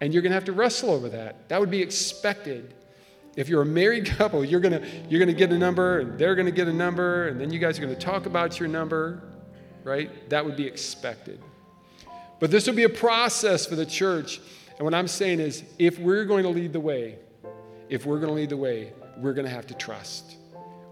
And 0.00 0.12
you're 0.12 0.22
going 0.22 0.30
to 0.30 0.34
have 0.34 0.46
to 0.46 0.52
wrestle 0.52 0.90
over 0.90 1.08
that. 1.10 1.48
That 1.48 1.60
would 1.60 1.70
be 1.70 1.82
expected. 1.82 2.74
If 3.36 3.48
you're 3.48 3.62
a 3.62 3.66
married 3.66 4.06
couple, 4.18 4.44
you're 4.44 4.60
going 4.60 4.80
to, 4.80 4.86
you're 5.08 5.18
going 5.18 5.28
to 5.28 5.38
get 5.38 5.52
a 5.52 5.58
number, 5.58 6.00
and 6.00 6.18
they're 6.18 6.34
going 6.34 6.46
to 6.46 6.52
get 6.52 6.66
a 6.66 6.72
number, 6.72 7.28
and 7.28 7.40
then 7.40 7.52
you 7.52 7.58
guys 7.58 7.78
are 7.78 7.82
going 7.82 7.94
to 7.94 8.00
talk 8.00 8.26
about 8.26 8.58
your 8.58 8.68
number, 8.68 9.22
right? 9.84 10.28
That 10.30 10.44
would 10.44 10.56
be 10.56 10.66
expected. 10.66 11.40
But 12.40 12.50
this 12.50 12.66
will 12.66 12.74
be 12.74 12.84
a 12.84 12.88
process 12.88 13.66
for 13.66 13.76
the 13.76 13.86
church. 13.86 14.40
And 14.76 14.80
what 14.80 14.94
I'm 14.94 15.06
saying 15.06 15.40
is, 15.40 15.62
if 15.78 15.98
we're 15.98 16.24
going 16.24 16.42
to 16.42 16.48
lead 16.48 16.72
the 16.72 16.80
way, 16.80 17.18
if 17.88 18.06
we're 18.06 18.18
going 18.18 18.28
to 18.28 18.34
lead 18.34 18.48
the 18.48 18.56
way, 18.56 18.92
we're 19.22 19.32
going 19.32 19.46
to 19.46 19.52
have 19.52 19.66
to 19.68 19.74
trust. 19.74 20.36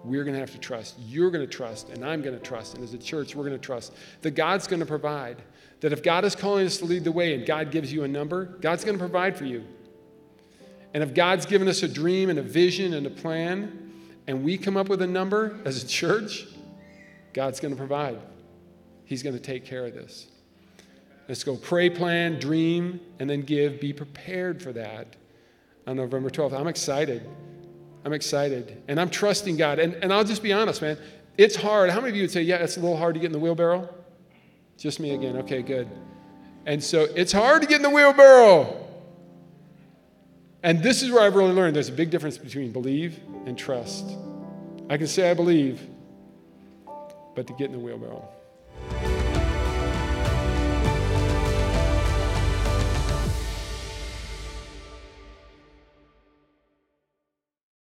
We're 0.04 0.24
going 0.24 0.34
to 0.34 0.40
have 0.40 0.52
to 0.52 0.58
trust. 0.58 0.96
You're 0.98 1.30
going 1.30 1.46
to 1.46 1.52
trust, 1.52 1.90
and 1.90 2.04
I'm 2.04 2.22
going 2.22 2.38
to 2.38 2.42
trust. 2.42 2.74
And 2.74 2.84
as 2.84 2.94
a 2.94 2.98
church, 2.98 3.34
we're 3.34 3.44
going 3.44 3.58
to 3.58 3.64
trust 3.64 3.92
that 4.22 4.30
God's 4.30 4.66
going 4.66 4.80
to 4.80 4.86
provide. 4.86 5.36
That 5.80 5.92
if 5.92 6.02
God 6.02 6.24
is 6.24 6.34
calling 6.34 6.66
us 6.66 6.78
to 6.78 6.84
lead 6.84 7.04
the 7.04 7.12
way 7.12 7.34
and 7.34 7.44
God 7.44 7.70
gives 7.70 7.92
you 7.92 8.04
a 8.04 8.08
number, 8.08 8.44
God's 8.60 8.84
going 8.84 8.96
to 8.96 9.02
provide 9.02 9.36
for 9.36 9.44
you. 9.44 9.64
And 10.94 11.02
if 11.02 11.14
God's 11.14 11.46
given 11.46 11.68
us 11.68 11.82
a 11.82 11.88
dream 11.88 12.30
and 12.30 12.38
a 12.38 12.42
vision 12.42 12.94
and 12.94 13.06
a 13.06 13.10
plan, 13.10 13.92
and 14.26 14.44
we 14.44 14.56
come 14.56 14.76
up 14.76 14.88
with 14.88 15.02
a 15.02 15.06
number 15.06 15.58
as 15.64 15.82
a 15.82 15.86
church, 15.86 16.46
God's 17.32 17.60
going 17.60 17.72
to 17.72 17.78
provide. 17.78 18.18
He's 19.04 19.22
going 19.22 19.36
to 19.36 19.42
take 19.42 19.64
care 19.64 19.86
of 19.86 19.94
this. 19.94 20.28
Let's 21.28 21.44
go 21.44 21.56
pray, 21.56 21.90
plan, 21.90 22.38
dream, 22.40 23.00
and 23.18 23.28
then 23.28 23.42
give. 23.42 23.80
Be 23.80 23.92
prepared 23.92 24.62
for 24.62 24.72
that 24.72 25.16
on 25.86 25.96
November 25.96 26.30
12th. 26.30 26.52
I'm 26.52 26.66
excited. 26.66 27.28
I'm 28.04 28.12
excited 28.12 28.82
and 28.88 29.00
I'm 29.00 29.10
trusting 29.10 29.56
God. 29.56 29.78
And, 29.78 29.94
and 29.94 30.12
I'll 30.12 30.24
just 30.24 30.42
be 30.42 30.52
honest, 30.52 30.82
man. 30.82 30.98
It's 31.36 31.56
hard. 31.56 31.90
How 31.90 32.00
many 32.00 32.10
of 32.10 32.16
you 32.16 32.22
would 32.22 32.30
say, 32.30 32.42
yeah, 32.42 32.56
it's 32.56 32.76
a 32.76 32.80
little 32.80 32.96
hard 32.96 33.14
to 33.14 33.20
get 33.20 33.26
in 33.26 33.32
the 33.32 33.38
wheelbarrow? 33.38 33.88
Just 34.76 35.00
me 35.00 35.14
again. 35.14 35.36
Okay, 35.38 35.62
good. 35.62 35.88
And 36.66 36.82
so 36.82 37.06
it's 37.14 37.32
hard 37.32 37.62
to 37.62 37.68
get 37.68 37.76
in 37.76 37.82
the 37.82 37.90
wheelbarrow. 37.90 38.86
And 40.62 40.82
this 40.82 41.02
is 41.02 41.10
where 41.10 41.22
I've 41.22 41.34
really 41.34 41.52
learned 41.52 41.74
there's 41.74 41.88
a 41.88 41.92
big 41.92 42.10
difference 42.10 42.36
between 42.36 42.72
believe 42.72 43.18
and 43.46 43.56
trust. 43.56 44.04
I 44.90 44.96
can 44.96 45.06
say 45.06 45.30
I 45.30 45.34
believe, 45.34 45.80
but 47.34 47.46
to 47.46 47.52
get 47.54 47.66
in 47.66 47.72
the 47.72 47.78
wheelbarrow. 47.78 48.28